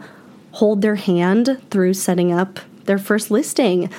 hold 0.52 0.80
their 0.80 0.94
hand 0.94 1.60
through 1.70 1.94
setting 1.94 2.32
up 2.32 2.60
their 2.84 2.98
first 2.98 3.32
listing. 3.32 3.90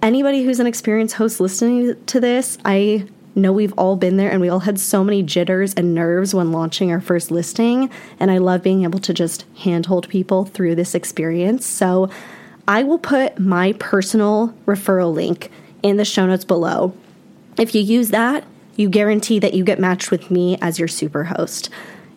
Anybody 0.00 0.42
who's 0.42 0.58
an 0.58 0.66
experienced 0.66 1.16
host 1.16 1.38
listening 1.38 2.02
to 2.06 2.18
this, 2.18 2.56
I 2.64 3.08
know 3.34 3.52
we've 3.52 3.72
all 3.74 3.96
been 3.96 4.16
there 4.16 4.30
and 4.30 4.40
we 4.40 4.48
all 4.48 4.60
had 4.60 4.78
so 4.78 5.02
many 5.02 5.22
jitters 5.22 5.74
and 5.74 5.94
nerves 5.94 6.34
when 6.34 6.52
launching 6.52 6.90
our 6.90 7.00
first 7.00 7.30
listing. 7.30 7.90
And 8.20 8.30
I 8.30 8.38
love 8.38 8.62
being 8.62 8.84
able 8.84 9.00
to 9.00 9.14
just 9.14 9.44
handhold 9.58 10.08
people 10.08 10.44
through 10.44 10.74
this 10.76 10.94
experience. 10.94 11.66
So 11.66 12.10
I 12.66 12.82
will 12.82 12.98
put 12.98 13.38
my 13.38 13.72
personal 13.74 14.54
referral 14.66 15.12
link 15.12 15.50
in 15.82 15.96
the 15.96 16.04
show 16.04 16.26
notes 16.26 16.44
below. 16.44 16.96
If 17.58 17.74
you 17.74 17.80
use 17.80 18.10
that, 18.10 18.44
you 18.76 18.88
guarantee 18.88 19.38
that 19.38 19.54
you 19.54 19.64
get 19.64 19.78
matched 19.78 20.10
with 20.10 20.30
me 20.30 20.58
as 20.60 20.78
your 20.78 20.88
super 20.88 21.24
host. 21.24 21.68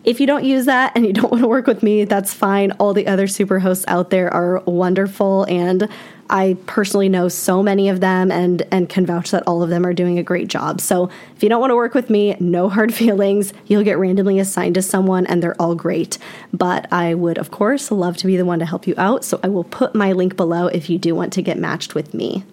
If 0.04 0.20
you 0.20 0.26
don't 0.26 0.44
use 0.44 0.66
that 0.66 0.92
and 0.94 1.06
you 1.06 1.12
don't 1.12 1.30
want 1.30 1.42
to 1.42 1.48
work 1.48 1.66
with 1.66 1.82
me, 1.82 2.04
that's 2.04 2.32
fine. 2.32 2.72
All 2.72 2.94
the 2.94 3.06
other 3.06 3.26
super 3.26 3.58
hosts 3.58 3.84
out 3.88 4.10
there 4.10 4.32
are 4.32 4.60
wonderful 4.60 5.44
and 5.44 5.88
I 6.30 6.56
personally 6.66 7.08
know 7.08 7.28
so 7.28 7.62
many 7.62 7.88
of 7.88 8.00
them 8.00 8.30
and 8.30 8.62
and 8.70 8.88
can 8.88 9.06
vouch 9.06 9.30
that 9.30 9.44
all 9.46 9.62
of 9.62 9.70
them 9.70 9.86
are 9.86 9.94
doing 9.94 10.18
a 10.18 10.22
great 10.22 10.48
job. 10.48 10.80
So, 10.80 11.10
if 11.36 11.42
you 11.42 11.48
don't 11.48 11.60
want 11.60 11.70
to 11.70 11.76
work 11.76 11.94
with 11.94 12.10
me, 12.10 12.36
no 12.40 12.68
hard 12.78 12.92
feelings. 12.92 13.52
You'll 13.66 13.84
get 13.84 13.98
randomly 13.98 14.38
assigned 14.38 14.74
to 14.74 14.82
someone 14.82 15.26
and 15.26 15.42
they're 15.42 15.60
all 15.60 15.74
great. 15.74 16.18
But 16.52 16.92
I 16.92 17.14
would 17.14 17.38
of 17.38 17.50
course 17.50 17.90
love 17.90 18.16
to 18.18 18.26
be 18.26 18.36
the 18.36 18.44
one 18.44 18.58
to 18.58 18.66
help 18.66 18.86
you 18.86 18.94
out, 18.96 19.24
so 19.24 19.40
I 19.42 19.48
will 19.48 19.64
put 19.64 19.94
my 19.94 20.12
link 20.12 20.36
below 20.36 20.66
if 20.66 20.90
you 20.90 20.98
do 20.98 21.14
want 21.14 21.32
to 21.34 21.42
get 21.42 21.58
matched 21.58 21.94
with 21.94 22.14
me. 22.14 22.44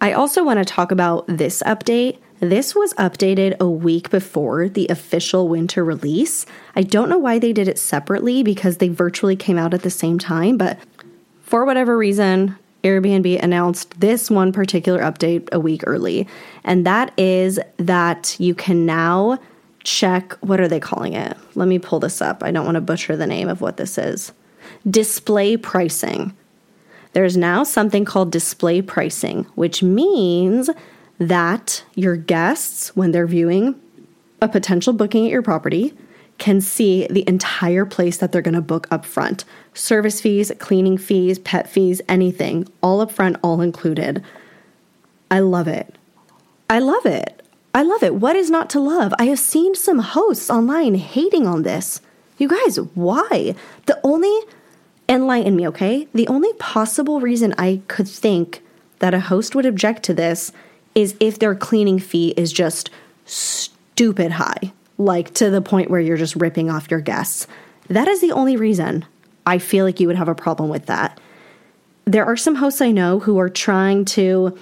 I 0.00 0.12
also 0.12 0.44
want 0.44 0.58
to 0.58 0.64
talk 0.64 0.92
about 0.92 1.26
this 1.26 1.62
update. 1.64 2.18
This 2.40 2.72
was 2.72 2.94
updated 2.94 3.58
a 3.58 3.68
week 3.68 4.10
before 4.10 4.68
the 4.68 4.86
official 4.88 5.48
winter 5.48 5.84
release. 5.84 6.46
I 6.76 6.82
don't 6.82 7.08
know 7.08 7.18
why 7.18 7.40
they 7.40 7.52
did 7.52 7.66
it 7.66 7.80
separately 7.80 8.44
because 8.44 8.76
they 8.76 8.88
virtually 8.88 9.34
came 9.34 9.58
out 9.58 9.74
at 9.74 9.82
the 9.82 9.90
same 9.90 10.20
time, 10.20 10.56
but 10.56 10.78
for 11.48 11.64
whatever 11.64 11.96
reason, 11.96 12.56
Airbnb 12.84 13.42
announced 13.42 13.98
this 13.98 14.30
one 14.30 14.52
particular 14.52 15.00
update 15.00 15.48
a 15.50 15.58
week 15.58 15.82
early. 15.86 16.28
And 16.62 16.84
that 16.86 17.12
is 17.18 17.58
that 17.78 18.36
you 18.38 18.54
can 18.54 18.84
now 18.84 19.38
check 19.82 20.34
what 20.40 20.60
are 20.60 20.68
they 20.68 20.78
calling 20.78 21.14
it? 21.14 21.36
Let 21.54 21.66
me 21.66 21.78
pull 21.78 22.00
this 22.00 22.20
up. 22.20 22.42
I 22.42 22.50
don't 22.50 22.66
want 22.66 22.74
to 22.74 22.82
butcher 22.82 23.16
the 23.16 23.26
name 23.26 23.48
of 23.48 23.62
what 23.62 23.78
this 23.78 23.96
is. 23.96 24.32
Display 24.88 25.56
pricing. 25.56 26.36
There's 27.14 27.36
now 27.36 27.64
something 27.64 28.04
called 28.04 28.30
display 28.30 28.82
pricing, 28.82 29.44
which 29.54 29.82
means 29.82 30.68
that 31.18 31.82
your 31.94 32.16
guests, 32.16 32.94
when 32.94 33.12
they're 33.12 33.26
viewing 33.26 33.80
a 34.42 34.48
potential 34.48 34.92
booking 34.92 35.24
at 35.24 35.32
your 35.32 35.42
property, 35.42 35.94
can 36.38 36.60
see 36.60 37.06
the 37.08 37.28
entire 37.28 37.84
place 37.84 38.16
that 38.16 38.32
they're 38.32 38.42
going 38.42 38.54
to 38.54 38.60
book 38.60 38.86
up 38.90 39.04
front. 39.04 39.44
Service 39.74 40.20
fees, 40.20 40.50
cleaning 40.58 40.96
fees, 40.96 41.38
pet 41.38 41.68
fees, 41.68 42.00
anything, 42.08 42.66
all 42.82 43.00
up 43.00 43.10
front, 43.10 43.36
all 43.42 43.60
included. 43.60 44.22
I 45.30 45.40
love 45.40 45.68
it. 45.68 45.94
I 46.70 46.78
love 46.78 47.06
it. 47.06 47.42
I 47.74 47.82
love 47.82 48.02
it. 48.02 48.14
What 48.14 48.36
is 48.36 48.50
not 48.50 48.70
to 48.70 48.80
love? 48.80 49.12
I 49.18 49.24
have 49.26 49.38
seen 49.38 49.74
some 49.74 49.98
hosts 49.98 50.48
online 50.48 50.94
hating 50.94 51.46
on 51.46 51.62
this. 51.62 52.00
You 52.38 52.48
guys, 52.48 52.76
why? 52.94 53.54
The 53.86 54.00
only, 54.04 54.36
enlighten 55.08 55.56
me, 55.56 55.66
okay? 55.68 56.08
The 56.14 56.28
only 56.28 56.52
possible 56.54 57.20
reason 57.20 57.54
I 57.58 57.82
could 57.88 58.08
think 58.08 58.62
that 59.00 59.14
a 59.14 59.20
host 59.20 59.54
would 59.54 59.66
object 59.66 60.02
to 60.04 60.14
this 60.14 60.52
is 60.94 61.16
if 61.20 61.38
their 61.38 61.54
cleaning 61.54 61.98
fee 61.98 62.34
is 62.36 62.52
just 62.52 62.90
stupid 63.24 64.32
high, 64.32 64.72
like 64.98 65.32
to 65.34 65.50
the 65.50 65.62
point 65.62 65.90
where 65.90 66.00
you're 66.00 66.16
just 66.16 66.36
ripping 66.36 66.68
off 66.68 66.90
your 66.90 67.00
guests. 67.00 67.46
That 67.88 68.08
is 68.08 68.20
the 68.20 68.32
only 68.32 68.56
reason 68.56 69.04
I 69.46 69.58
feel 69.58 69.84
like 69.84 70.00
you 70.00 70.08
would 70.08 70.16
have 70.16 70.28
a 70.28 70.34
problem 70.34 70.68
with 70.68 70.86
that. 70.86 71.18
There 72.04 72.24
are 72.24 72.36
some 72.36 72.56
hosts 72.56 72.80
I 72.80 72.90
know 72.90 73.20
who 73.20 73.38
are 73.38 73.48
trying 73.48 74.04
to, 74.06 74.58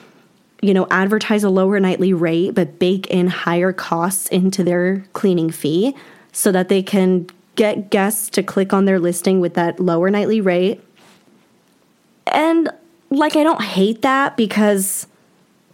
you 0.63 0.75
know, 0.75 0.87
advertise 0.91 1.43
a 1.43 1.51
lower 1.51 1.81
nightly 1.81 2.13
rate 2.13 2.55
but 2.55 2.79
bake 2.79 3.07
in 3.09 3.29
higher 3.29 3.73
costs 3.73 4.29
into 4.29 4.63
their 4.63 5.05
cleaning 5.13 5.51
fee 5.51 5.97
so 6.33 6.53
that 6.53 6.69
they 6.69 6.83
can 6.83 7.27
get 7.55 7.91
guests 7.91 8.29
to 8.31 8.43
click 8.43 8.73
on 8.73 8.85
their 8.85 9.01
listing 9.01 9.41
with 9.41 9.55
that 9.55 9.81
lower 9.81 10.11
nightly 10.11 10.41
rate. 10.41 10.83
And 12.27 12.71
like 13.11 13.37
I 13.37 13.43
don't 13.43 13.63
hate 13.63 14.03
that 14.03 14.37
because 14.37 15.07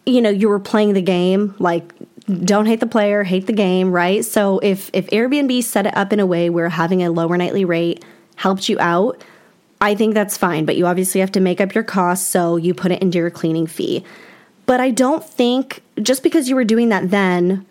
you 0.05 0.21
know, 0.21 0.31
you 0.31 0.49
were 0.49 0.59
playing 0.59 0.95
the 0.95 1.03
game, 1.03 1.55
like 1.59 1.93
don't 2.25 2.67
hate 2.67 2.81
the 2.81 2.87
player, 2.87 3.25
hate 3.25 3.47
the 3.47 3.53
game, 3.53 3.91
right? 3.91 4.25
So 4.25 4.59
if 4.61 4.91
if 4.93 5.09
Airbnb 5.11 5.63
set 5.65 5.87
it 5.87 5.97
up 5.97 6.13
in 6.13 6.21
a 6.21 6.27
way 6.27 6.51
where 6.51 6.69
having 6.69 7.03
a 7.03 7.11
lower 7.11 7.37
nightly 7.37 7.65
rate 7.65 8.05
helped 8.37 8.69
you 8.69 8.79
out, 8.81 9.23
I 9.81 9.95
think 9.95 10.15
that's 10.15 10.37
fine, 10.37 10.65
but 10.65 10.77
you 10.77 10.87
obviously 10.87 11.21
have 11.21 11.33
to 11.33 11.41
make 11.41 11.61
up 11.61 11.75
your 11.75 11.85
costs, 11.85 12.27
so 12.27 12.57
you 12.57 12.75
put 12.75 12.93
it 12.93 13.03
into 13.03 13.19
your 13.19 13.31
cleaning 13.31 13.67
fee. 13.67 14.05
But 14.67 14.81
I 14.81 14.91
don't 14.91 15.25
think 15.25 15.83
just 16.01 16.23
because 16.23 16.49
you 16.49 16.55
were 16.55 16.65
doing 16.65 16.89
that 16.91 17.11
then 17.11 17.67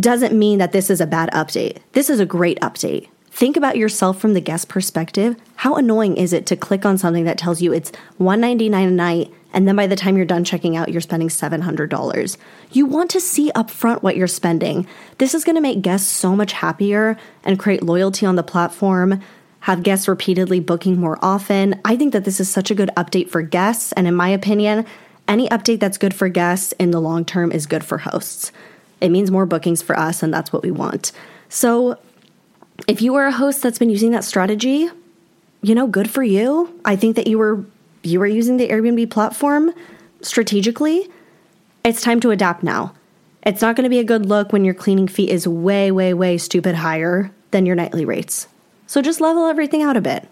doesn't 0.00 0.38
mean 0.38 0.58
that 0.58 0.72
this 0.72 0.90
is 0.90 1.00
a 1.00 1.06
bad 1.06 1.30
update. 1.32 1.78
This 1.92 2.08
is 2.08 2.20
a 2.20 2.26
great 2.26 2.60
update. 2.60 3.08
Think 3.30 3.56
about 3.56 3.76
yourself 3.76 4.20
from 4.20 4.34
the 4.34 4.40
guest 4.40 4.68
perspective. 4.68 5.36
How 5.56 5.74
annoying 5.74 6.16
is 6.16 6.32
it 6.32 6.46
to 6.46 6.56
click 6.56 6.84
on 6.84 6.98
something 6.98 7.24
that 7.24 7.38
tells 7.38 7.62
you 7.62 7.72
it's 7.72 7.92
199 8.18 8.88
a 8.88 8.90
night 8.90 9.32
and 9.52 9.66
then 9.66 9.76
by 9.76 9.86
the 9.86 9.96
time 9.96 10.16
you're 10.16 10.26
done 10.26 10.44
checking 10.44 10.76
out, 10.76 10.90
you're 10.90 11.00
spending 11.00 11.28
$700. 11.28 12.36
You 12.72 12.86
want 12.86 13.10
to 13.10 13.20
see 13.20 13.50
upfront 13.52 14.02
what 14.02 14.16
you're 14.16 14.26
spending. 14.26 14.86
This 15.18 15.34
is 15.34 15.44
going 15.44 15.56
to 15.56 15.62
make 15.62 15.82
guests 15.82 16.10
so 16.10 16.36
much 16.36 16.52
happier 16.52 17.16
and 17.44 17.58
create 17.58 17.82
loyalty 17.82 18.26
on 18.26 18.36
the 18.36 18.42
platform, 18.42 19.20
have 19.60 19.82
guests 19.82 20.06
repeatedly 20.06 20.60
booking 20.60 21.00
more 21.00 21.18
often. 21.22 21.80
I 21.84 21.96
think 21.96 22.12
that 22.12 22.24
this 22.24 22.40
is 22.40 22.48
such 22.50 22.70
a 22.70 22.74
good 22.74 22.90
update 22.96 23.30
for 23.30 23.42
guests. 23.42 23.92
And 23.92 24.06
in 24.06 24.14
my 24.14 24.28
opinion, 24.28 24.86
any 25.26 25.48
update 25.48 25.80
that's 25.80 25.98
good 25.98 26.14
for 26.14 26.28
guests 26.28 26.72
in 26.78 26.90
the 26.90 27.00
long 27.00 27.24
term 27.24 27.50
is 27.50 27.66
good 27.66 27.84
for 27.84 27.98
hosts. 27.98 28.52
It 29.00 29.10
means 29.10 29.30
more 29.30 29.46
bookings 29.46 29.82
for 29.82 29.96
us, 29.98 30.22
and 30.22 30.32
that's 30.32 30.52
what 30.52 30.62
we 30.62 30.70
want. 30.70 31.12
So, 31.48 31.98
if 32.86 33.02
you 33.02 33.14
are 33.14 33.26
a 33.26 33.32
host 33.32 33.62
that's 33.62 33.78
been 33.78 33.90
using 33.90 34.10
that 34.12 34.24
strategy, 34.24 34.88
you 35.62 35.74
know, 35.74 35.86
good 35.86 36.10
for 36.10 36.22
you. 36.22 36.80
I 36.84 36.96
think 36.96 37.16
that 37.16 37.26
you 37.26 37.38
were 37.38 37.64
you 38.02 38.20
are 38.22 38.26
using 38.26 38.56
the 38.56 38.68
Airbnb 38.68 39.10
platform 39.10 39.72
strategically, 40.22 41.08
it's 41.84 42.00
time 42.00 42.20
to 42.20 42.30
adapt 42.30 42.62
now. 42.62 42.94
It's 43.42 43.62
not 43.62 43.76
going 43.76 43.84
to 43.84 43.90
be 43.90 44.00
a 44.00 44.04
good 44.04 44.26
look 44.26 44.52
when 44.52 44.64
your 44.64 44.74
cleaning 44.74 45.08
fee 45.08 45.30
is 45.30 45.46
way, 45.46 45.90
way, 45.90 46.12
way 46.12 46.38
stupid 46.38 46.74
higher 46.74 47.30
than 47.50 47.66
your 47.66 47.76
nightly 47.76 48.04
rates. 48.04 48.48
So 48.86 49.00
just 49.00 49.20
level 49.20 49.46
everything 49.46 49.82
out 49.82 49.96
a 49.96 50.00
bit. 50.00 50.28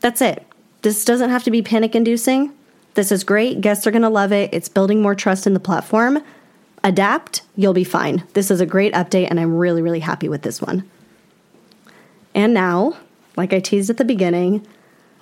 That's 0.00 0.22
it. 0.22 0.46
This 0.82 1.04
doesn't 1.04 1.30
have 1.30 1.44
to 1.44 1.50
be 1.50 1.62
panic 1.62 1.94
inducing. 1.94 2.52
This 2.94 3.12
is 3.12 3.24
great. 3.24 3.60
Guests 3.60 3.86
are 3.86 3.90
going 3.90 4.02
to 4.02 4.08
love 4.08 4.32
it. 4.32 4.50
It's 4.52 4.68
building 4.68 5.02
more 5.02 5.14
trust 5.14 5.46
in 5.46 5.54
the 5.54 5.60
platform. 5.60 6.22
Adapt, 6.82 7.42
you'll 7.56 7.74
be 7.74 7.84
fine. 7.84 8.24
This 8.32 8.50
is 8.50 8.60
a 8.60 8.66
great 8.66 8.94
update, 8.94 9.28
and 9.28 9.38
I'm 9.38 9.56
really, 9.56 9.82
really 9.82 10.00
happy 10.00 10.28
with 10.28 10.42
this 10.42 10.62
one. 10.62 10.88
And 12.34 12.54
now, 12.54 12.96
like 13.36 13.52
I 13.52 13.60
teased 13.60 13.90
at 13.90 13.98
the 13.98 14.04
beginning, 14.04 14.66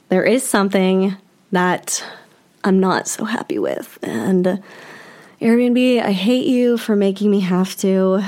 there 0.09 0.25
is 0.25 0.49
something 0.49 1.17
that 1.51 2.05
I'm 2.65 2.81
not 2.81 3.09
so 3.09 3.25
happy 3.25 3.59
with. 3.59 3.99
And 4.03 4.47
uh, 4.47 4.57
Airbnb, 5.41 6.03
I 6.03 6.13
hate 6.13 6.47
you 6.47 6.77
for 6.77 6.97
making 6.97 7.31
me 7.31 7.41
have 7.41 7.77
to 7.77 8.25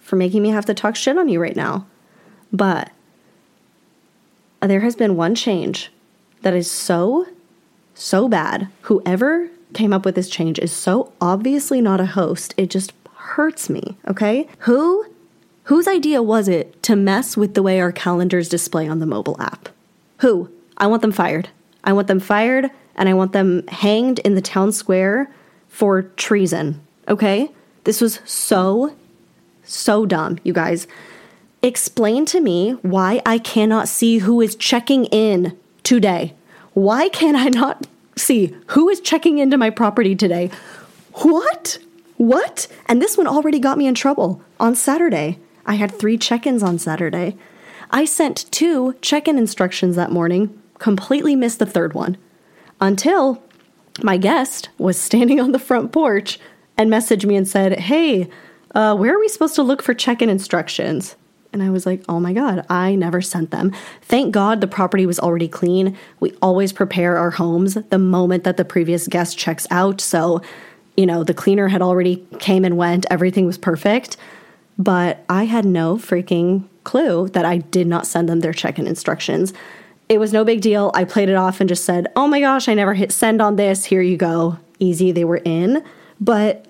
for 0.00 0.16
making 0.16 0.42
me 0.42 0.48
have 0.48 0.66
to 0.66 0.74
talk 0.74 0.96
shit 0.96 1.16
on 1.16 1.28
you 1.28 1.40
right 1.40 1.54
now. 1.54 1.86
But 2.52 2.90
there 4.60 4.80
has 4.80 4.96
been 4.96 5.16
one 5.16 5.34
change 5.34 5.90
that 6.42 6.54
is 6.54 6.70
so 6.70 7.26
so 7.94 8.28
bad. 8.28 8.68
Whoever 8.82 9.48
came 9.72 9.92
up 9.92 10.04
with 10.04 10.14
this 10.14 10.28
change 10.28 10.58
is 10.58 10.72
so 10.72 11.12
obviously 11.20 11.80
not 11.80 12.00
a 12.00 12.06
host. 12.06 12.54
It 12.56 12.70
just 12.70 12.92
hurts 13.14 13.70
me, 13.70 13.96
okay? 14.08 14.48
Who 14.60 15.06
whose 15.64 15.86
idea 15.86 16.22
was 16.22 16.48
it 16.48 16.82
to 16.82 16.96
mess 16.96 17.36
with 17.36 17.54
the 17.54 17.62
way 17.62 17.80
our 17.80 17.92
calendars 17.92 18.48
display 18.48 18.88
on 18.88 18.98
the 18.98 19.06
mobile 19.06 19.40
app? 19.40 19.68
Who? 20.18 20.50
I 20.76 20.86
want 20.86 21.02
them 21.02 21.12
fired. 21.12 21.50
I 21.84 21.92
want 21.92 22.08
them 22.08 22.20
fired 22.20 22.70
and 22.96 23.08
I 23.08 23.14
want 23.14 23.32
them 23.32 23.66
hanged 23.68 24.18
in 24.20 24.34
the 24.34 24.42
town 24.42 24.72
square 24.72 25.30
for 25.68 26.02
treason, 26.02 26.80
okay? 27.08 27.50
This 27.84 28.00
was 28.00 28.20
so 28.24 28.94
so 29.62 30.04
dumb, 30.04 30.38
you 30.42 30.52
guys. 30.52 30.86
Explain 31.62 32.26
to 32.26 32.40
me 32.40 32.72
why 32.82 33.22
I 33.24 33.38
cannot 33.38 33.88
see 33.88 34.18
who 34.18 34.40
is 34.40 34.56
checking 34.56 35.04
in 35.06 35.56
today. 35.82 36.34
Why 36.74 37.08
can 37.08 37.36
I 37.36 37.48
not 37.48 37.86
see 38.16 38.56
who 38.68 38.88
is 38.88 39.00
checking 39.00 39.38
into 39.38 39.56
my 39.56 39.70
property 39.70 40.16
today? 40.16 40.50
What? 41.12 41.78
What? 42.16 42.66
And 42.86 43.00
this 43.00 43.16
one 43.16 43.26
already 43.26 43.58
got 43.58 43.78
me 43.78 43.86
in 43.86 43.94
trouble 43.94 44.42
on 44.58 44.74
Saturday. 44.74 45.38
I 45.66 45.74
had 45.74 45.92
three 45.92 46.18
check 46.18 46.46
ins 46.46 46.62
on 46.62 46.78
Saturday. 46.78 47.36
I 47.90 48.04
sent 48.04 48.50
two 48.50 48.94
check 49.00 49.28
in 49.28 49.38
instructions 49.38 49.96
that 49.96 50.12
morning, 50.12 50.59
completely 50.80 51.36
missed 51.36 51.60
the 51.60 51.66
third 51.66 51.94
one 51.94 52.16
until 52.80 53.40
my 54.02 54.16
guest 54.16 54.68
was 54.78 55.00
standing 55.00 55.38
on 55.38 55.52
the 55.52 55.58
front 55.60 55.92
porch 55.92 56.40
and 56.76 56.90
messaged 56.90 57.24
me 57.24 57.36
and 57.36 57.46
said, 57.46 57.78
Hey, 57.78 58.28
uh, 58.74 58.96
where 58.96 59.14
are 59.14 59.20
we 59.20 59.28
supposed 59.28 59.54
to 59.54 59.62
look 59.62 59.82
for 59.82 59.94
check 59.94 60.20
in 60.20 60.28
instructions? 60.28 61.14
And 61.52 61.62
I 61.62 61.70
was 61.70 61.84
like, 61.84 62.04
oh 62.08 62.20
my 62.20 62.32
God, 62.32 62.64
I 62.70 62.94
never 62.94 63.20
sent 63.20 63.50
them. 63.50 63.74
Thank 64.02 64.32
God 64.32 64.60
the 64.60 64.68
property 64.68 65.04
was 65.04 65.18
already 65.18 65.48
clean. 65.48 65.96
We 66.20 66.32
always 66.40 66.72
prepare 66.72 67.18
our 67.18 67.32
homes 67.32 67.74
the 67.74 67.98
moment 67.98 68.44
that 68.44 68.56
the 68.56 68.64
previous 68.64 69.08
guest 69.08 69.36
checks 69.36 69.66
out. 69.70 70.00
So, 70.00 70.42
you 70.96 71.06
know, 71.06 71.24
the 71.24 71.34
cleaner 71.34 71.68
had 71.68 71.82
already 71.82 72.24
came 72.38 72.64
and 72.64 72.76
went, 72.76 73.04
everything 73.10 73.46
was 73.46 73.58
perfect. 73.58 74.16
But 74.78 75.24
I 75.28 75.44
had 75.44 75.64
no 75.64 75.96
freaking 75.96 76.68
clue 76.84 77.28
that 77.30 77.44
I 77.44 77.58
did 77.58 77.86
not 77.86 78.06
send 78.06 78.28
them 78.28 78.40
their 78.40 78.52
check 78.52 78.78
in 78.78 78.86
instructions. 78.86 79.52
It 80.10 80.18
was 80.18 80.32
no 80.32 80.44
big 80.44 80.60
deal. 80.60 80.90
I 80.92 81.04
played 81.04 81.28
it 81.28 81.36
off 81.36 81.60
and 81.60 81.68
just 81.68 81.84
said, 81.84 82.08
oh 82.16 82.26
my 82.26 82.40
gosh, 82.40 82.68
I 82.68 82.74
never 82.74 82.94
hit 82.94 83.12
send 83.12 83.40
on 83.40 83.54
this. 83.54 83.84
Here 83.84 84.02
you 84.02 84.16
go. 84.16 84.58
Easy, 84.80 85.12
they 85.12 85.24
were 85.24 85.40
in. 85.44 85.84
But 86.20 86.66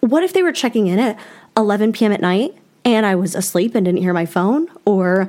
what 0.00 0.22
if 0.22 0.32
they 0.32 0.44
were 0.44 0.52
checking 0.52 0.86
in 0.86 1.00
at 1.00 1.18
11 1.56 1.92
p.m. 1.92 2.12
at 2.12 2.20
night 2.20 2.54
and 2.84 3.04
I 3.04 3.16
was 3.16 3.34
asleep 3.34 3.74
and 3.74 3.84
didn't 3.84 4.00
hear 4.00 4.12
my 4.12 4.26
phone, 4.26 4.68
or 4.84 5.28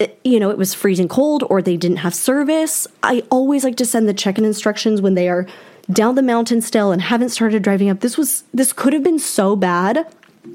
eh, 0.00 0.08
you 0.24 0.40
know, 0.40 0.50
it 0.50 0.58
was 0.58 0.74
freezing 0.74 1.08
cold, 1.08 1.44
or 1.48 1.60
they 1.60 1.76
didn't 1.76 1.98
have 1.98 2.14
service. 2.14 2.86
I 3.02 3.22
always 3.30 3.62
like 3.62 3.76
to 3.76 3.86
send 3.86 4.08
the 4.08 4.14
check 4.14 4.38
in 4.38 4.44
instructions 4.44 5.00
when 5.00 5.14
they 5.14 5.28
are 5.28 5.46
down 5.90 6.14
the 6.14 6.22
mountain 6.22 6.60
still 6.60 6.90
and 6.90 7.00
haven't 7.00 7.30
started 7.30 7.62
driving 7.62 7.88
up. 7.88 8.00
This 8.00 8.18
was, 8.18 8.44
this 8.52 8.72
could 8.72 8.92
have 8.92 9.02
been 9.02 9.18
so 9.18 9.56
bad. 9.56 10.06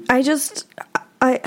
I 0.08 0.22
just, 0.22 0.66
I, 1.20 1.40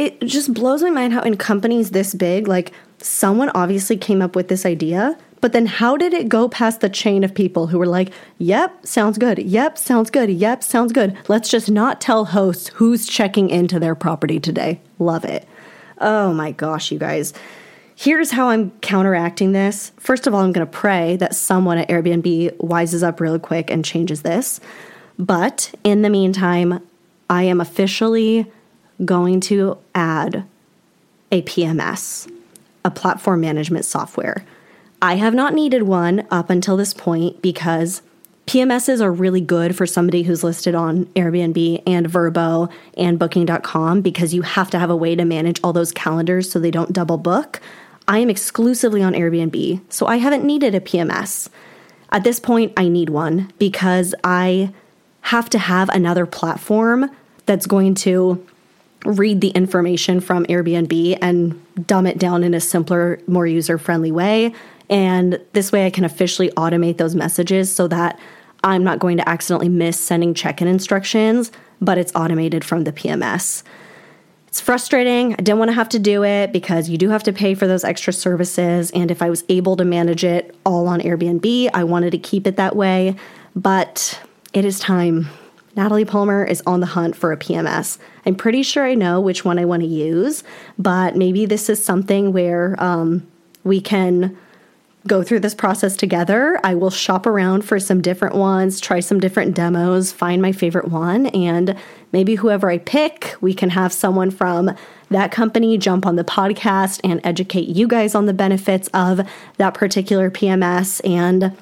it 0.00 0.20
just 0.20 0.54
blows 0.54 0.82
my 0.82 0.90
mind 0.90 1.12
how 1.12 1.22
in 1.22 1.36
companies 1.36 1.90
this 1.90 2.14
big, 2.14 2.48
like 2.48 2.72
someone 2.98 3.50
obviously 3.54 3.96
came 3.96 4.22
up 4.22 4.34
with 4.34 4.48
this 4.48 4.66
idea 4.66 5.16
but 5.40 5.52
then 5.52 5.66
how 5.66 5.96
did 5.96 6.12
it 6.12 6.28
go 6.28 6.48
past 6.48 6.80
the 6.80 6.88
chain 6.88 7.24
of 7.24 7.34
people 7.34 7.66
who 7.66 7.78
were 7.78 7.86
like, 7.86 8.12
yep, 8.38 8.86
sounds 8.86 9.18
good. 9.18 9.38
Yep, 9.38 9.78
sounds 9.78 10.10
good. 10.10 10.30
Yep, 10.30 10.62
sounds 10.62 10.92
good. 10.92 11.16
Let's 11.28 11.48
just 11.48 11.70
not 11.70 12.00
tell 12.00 12.26
hosts 12.26 12.68
who's 12.68 13.06
checking 13.06 13.48
into 13.48 13.80
their 13.80 13.94
property 13.94 14.38
today. 14.38 14.80
Love 14.98 15.24
it. 15.24 15.48
Oh 15.98 16.32
my 16.32 16.52
gosh, 16.52 16.92
you 16.92 16.98
guys. 16.98 17.32
Here's 17.94 18.30
how 18.30 18.48
I'm 18.48 18.70
counteracting 18.80 19.52
this. 19.52 19.92
First 19.98 20.26
of 20.26 20.34
all, 20.34 20.40
I'm 20.40 20.52
going 20.52 20.66
to 20.66 20.70
pray 20.70 21.16
that 21.16 21.34
someone 21.34 21.78
at 21.78 21.88
Airbnb 21.88 22.56
wises 22.58 23.02
up 23.02 23.20
real 23.20 23.38
quick 23.38 23.70
and 23.70 23.84
changes 23.84 24.22
this. 24.22 24.60
But 25.18 25.74
in 25.84 26.02
the 26.02 26.08
meantime, 26.08 26.82
I 27.28 27.42
am 27.42 27.60
officially 27.60 28.50
going 29.04 29.40
to 29.40 29.78
add 29.94 30.44
a 31.32 31.42
PMS, 31.42 32.30
a 32.84 32.90
platform 32.90 33.40
management 33.40 33.84
software. 33.84 34.44
I 35.02 35.16
have 35.16 35.34
not 35.34 35.54
needed 35.54 35.84
one 35.84 36.26
up 36.30 36.50
until 36.50 36.76
this 36.76 36.92
point 36.92 37.40
because 37.40 38.02
PMSs 38.46 39.00
are 39.00 39.12
really 39.12 39.40
good 39.40 39.76
for 39.76 39.86
somebody 39.86 40.24
who's 40.24 40.42
listed 40.42 40.74
on 40.74 41.06
Airbnb 41.14 41.82
and 41.86 42.06
Vrbo 42.08 42.70
and 42.96 43.18
Booking.com 43.18 44.00
because 44.00 44.34
you 44.34 44.42
have 44.42 44.70
to 44.70 44.78
have 44.78 44.90
a 44.90 44.96
way 44.96 45.14
to 45.14 45.24
manage 45.24 45.60
all 45.62 45.72
those 45.72 45.92
calendars 45.92 46.50
so 46.50 46.58
they 46.58 46.72
don't 46.72 46.92
double 46.92 47.16
book. 47.16 47.60
I 48.08 48.18
am 48.18 48.28
exclusively 48.28 49.02
on 49.02 49.12
Airbnb, 49.12 49.80
so 49.88 50.06
I 50.06 50.16
haven't 50.16 50.44
needed 50.44 50.74
a 50.74 50.80
PMS. 50.80 51.48
At 52.10 52.24
this 52.24 52.40
point, 52.40 52.72
I 52.76 52.88
need 52.88 53.08
one 53.08 53.52
because 53.58 54.16
I 54.24 54.72
have 55.20 55.48
to 55.50 55.58
have 55.58 55.88
another 55.90 56.26
platform 56.26 57.08
that's 57.46 57.66
going 57.66 57.94
to 57.94 58.44
read 59.04 59.40
the 59.40 59.48
information 59.48 60.20
from 60.20 60.44
Airbnb 60.46 61.18
and 61.22 61.86
dumb 61.86 62.06
it 62.06 62.18
down 62.18 62.44
in 62.44 62.54
a 62.54 62.60
simpler, 62.60 63.20
more 63.26 63.46
user 63.46 63.78
friendly 63.78 64.12
way 64.12 64.54
and 64.90 65.40
this 65.52 65.70
way 65.70 65.86
I 65.86 65.90
can 65.90 66.04
officially 66.04 66.50
automate 66.50 66.98
those 66.98 67.14
messages 67.14 67.74
so 67.74 67.86
that 67.88 68.18
I'm 68.64 68.84
not 68.84 68.98
going 68.98 69.16
to 69.16 69.28
accidentally 69.28 69.68
miss 69.68 69.98
sending 69.98 70.34
check 70.34 70.60
in 70.60 70.68
instructions, 70.68 71.52
but 71.80 71.96
it's 71.96 72.12
automated 72.14 72.64
from 72.64 72.84
the 72.84 72.92
PMS. 72.92 73.62
It's 74.48 74.60
frustrating. 74.60 75.34
I 75.34 75.36
didn't 75.36 75.60
want 75.60 75.68
to 75.68 75.74
have 75.74 75.88
to 75.90 76.00
do 76.00 76.24
it 76.24 76.52
because 76.52 76.88
you 76.88 76.98
do 76.98 77.08
have 77.08 77.22
to 77.22 77.32
pay 77.32 77.54
for 77.54 77.68
those 77.68 77.84
extra 77.84 78.12
services. 78.12 78.90
And 78.90 79.12
if 79.12 79.22
I 79.22 79.30
was 79.30 79.44
able 79.48 79.76
to 79.76 79.84
manage 79.84 80.24
it 80.24 80.56
all 80.66 80.88
on 80.88 81.00
Airbnb, 81.00 81.70
I 81.72 81.84
wanted 81.84 82.10
to 82.10 82.18
keep 82.18 82.48
it 82.48 82.56
that 82.56 82.74
way. 82.74 83.14
But 83.54 84.20
it 84.52 84.64
is 84.64 84.80
time. 84.80 85.28
Natalie 85.76 86.04
Palmer 86.04 86.44
is 86.44 86.62
on 86.66 86.80
the 86.80 86.86
hunt 86.86 87.16
for 87.16 87.32
a 87.32 87.36
PMS. 87.36 87.98
I'm 88.26 88.34
pretty 88.34 88.62
sure 88.62 88.84
I 88.84 88.94
know 88.94 89.20
which 89.20 89.44
one 89.44 89.58
I 89.58 89.64
want 89.64 89.82
to 89.82 89.88
use, 89.88 90.42
but 90.78 91.16
maybe 91.16 91.46
this 91.46 91.68
is 91.68 91.82
something 91.82 92.32
where 92.32 92.74
um, 92.82 93.26
we 93.64 93.80
can 93.80 94.36
go 95.06 95.22
through 95.22 95.40
this 95.40 95.54
process 95.54 95.96
together. 95.96 96.60
I 96.62 96.74
will 96.74 96.90
shop 96.90 97.26
around 97.26 97.62
for 97.62 97.78
some 97.80 98.02
different 98.02 98.34
ones, 98.34 98.80
try 98.80 99.00
some 99.00 99.18
different 99.18 99.54
demos, 99.54 100.12
find 100.12 100.42
my 100.42 100.52
favorite 100.52 100.88
one, 100.88 101.26
and 101.26 101.74
maybe 102.12 102.34
whoever 102.34 102.70
I 102.70 102.78
pick, 102.78 103.34
we 103.40 103.54
can 103.54 103.70
have 103.70 103.92
someone 103.92 104.30
from 104.30 104.76
that 105.08 105.32
company 105.32 105.78
jump 105.78 106.04
on 106.04 106.16
the 106.16 106.24
podcast 106.24 107.00
and 107.02 107.20
educate 107.24 107.68
you 107.68 107.88
guys 107.88 108.14
on 108.14 108.26
the 108.26 108.34
benefits 108.34 108.88
of 108.92 109.26
that 109.56 109.74
particular 109.74 110.30
PMS 110.30 111.00
and 111.08 111.56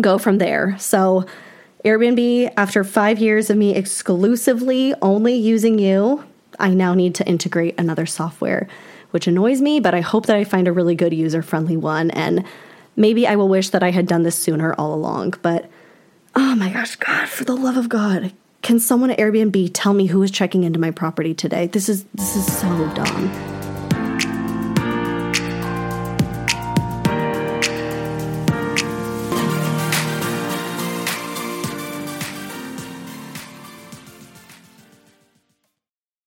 go 0.00 0.18
from 0.18 0.38
there. 0.38 0.76
So, 0.78 1.26
Airbnb, 1.84 2.52
after 2.56 2.82
five 2.82 3.18
years 3.18 3.50
of 3.50 3.58
me 3.58 3.74
exclusively 3.74 4.94
only 5.02 5.34
using 5.34 5.78
you, 5.78 6.24
I 6.58 6.70
now 6.70 6.94
need 6.94 7.14
to 7.16 7.26
integrate 7.26 7.78
another 7.78 8.06
software 8.06 8.68
which 9.10 9.26
annoys 9.26 9.60
me, 9.60 9.78
but 9.80 9.94
I 9.94 10.00
hope 10.00 10.26
that 10.26 10.36
I 10.36 10.44
find 10.44 10.66
a 10.66 10.72
really 10.72 10.94
good 10.94 11.12
user 11.12 11.42
friendly 11.42 11.76
one. 11.76 12.10
And 12.10 12.44
maybe 12.96 13.26
I 13.26 13.36
will 13.36 13.48
wish 13.48 13.68
that 13.70 13.82
I 13.82 13.90
had 13.90 14.08
done 14.08 14.22
this 14.22 14.36
sooner 14.36 14.74
all 14.74 14.94
along. 14.94 15.34
But 15.42 15.70
oh 16.34 16.56
my 16.56 16.70
gosh, 16.70 16.96
God, 16.96 17.28
for 17.28 17.44
the 17.44 17.56
love 17.56 17.76
of 17.76 17.88
God, 17.88 18.32
can 18.62 18.80
someone 18.80 19.10
at 19.10 19.18
Airbnb 19.18 19.70
tell 19.74 19.94
me 19.94 20.06
who 20.06 20.22
is 20.22 20.30
checking 20.30 20.64
into 20.64 20.80
my 20.80 20.90
property 20.90 21.34
today? 21.34 21.66
This 21.66 21.88
is 21.88 22.04
this 22.14 22.34
is 22.34 22.58
so 22.58 22.66
dumb. 22.94 23.53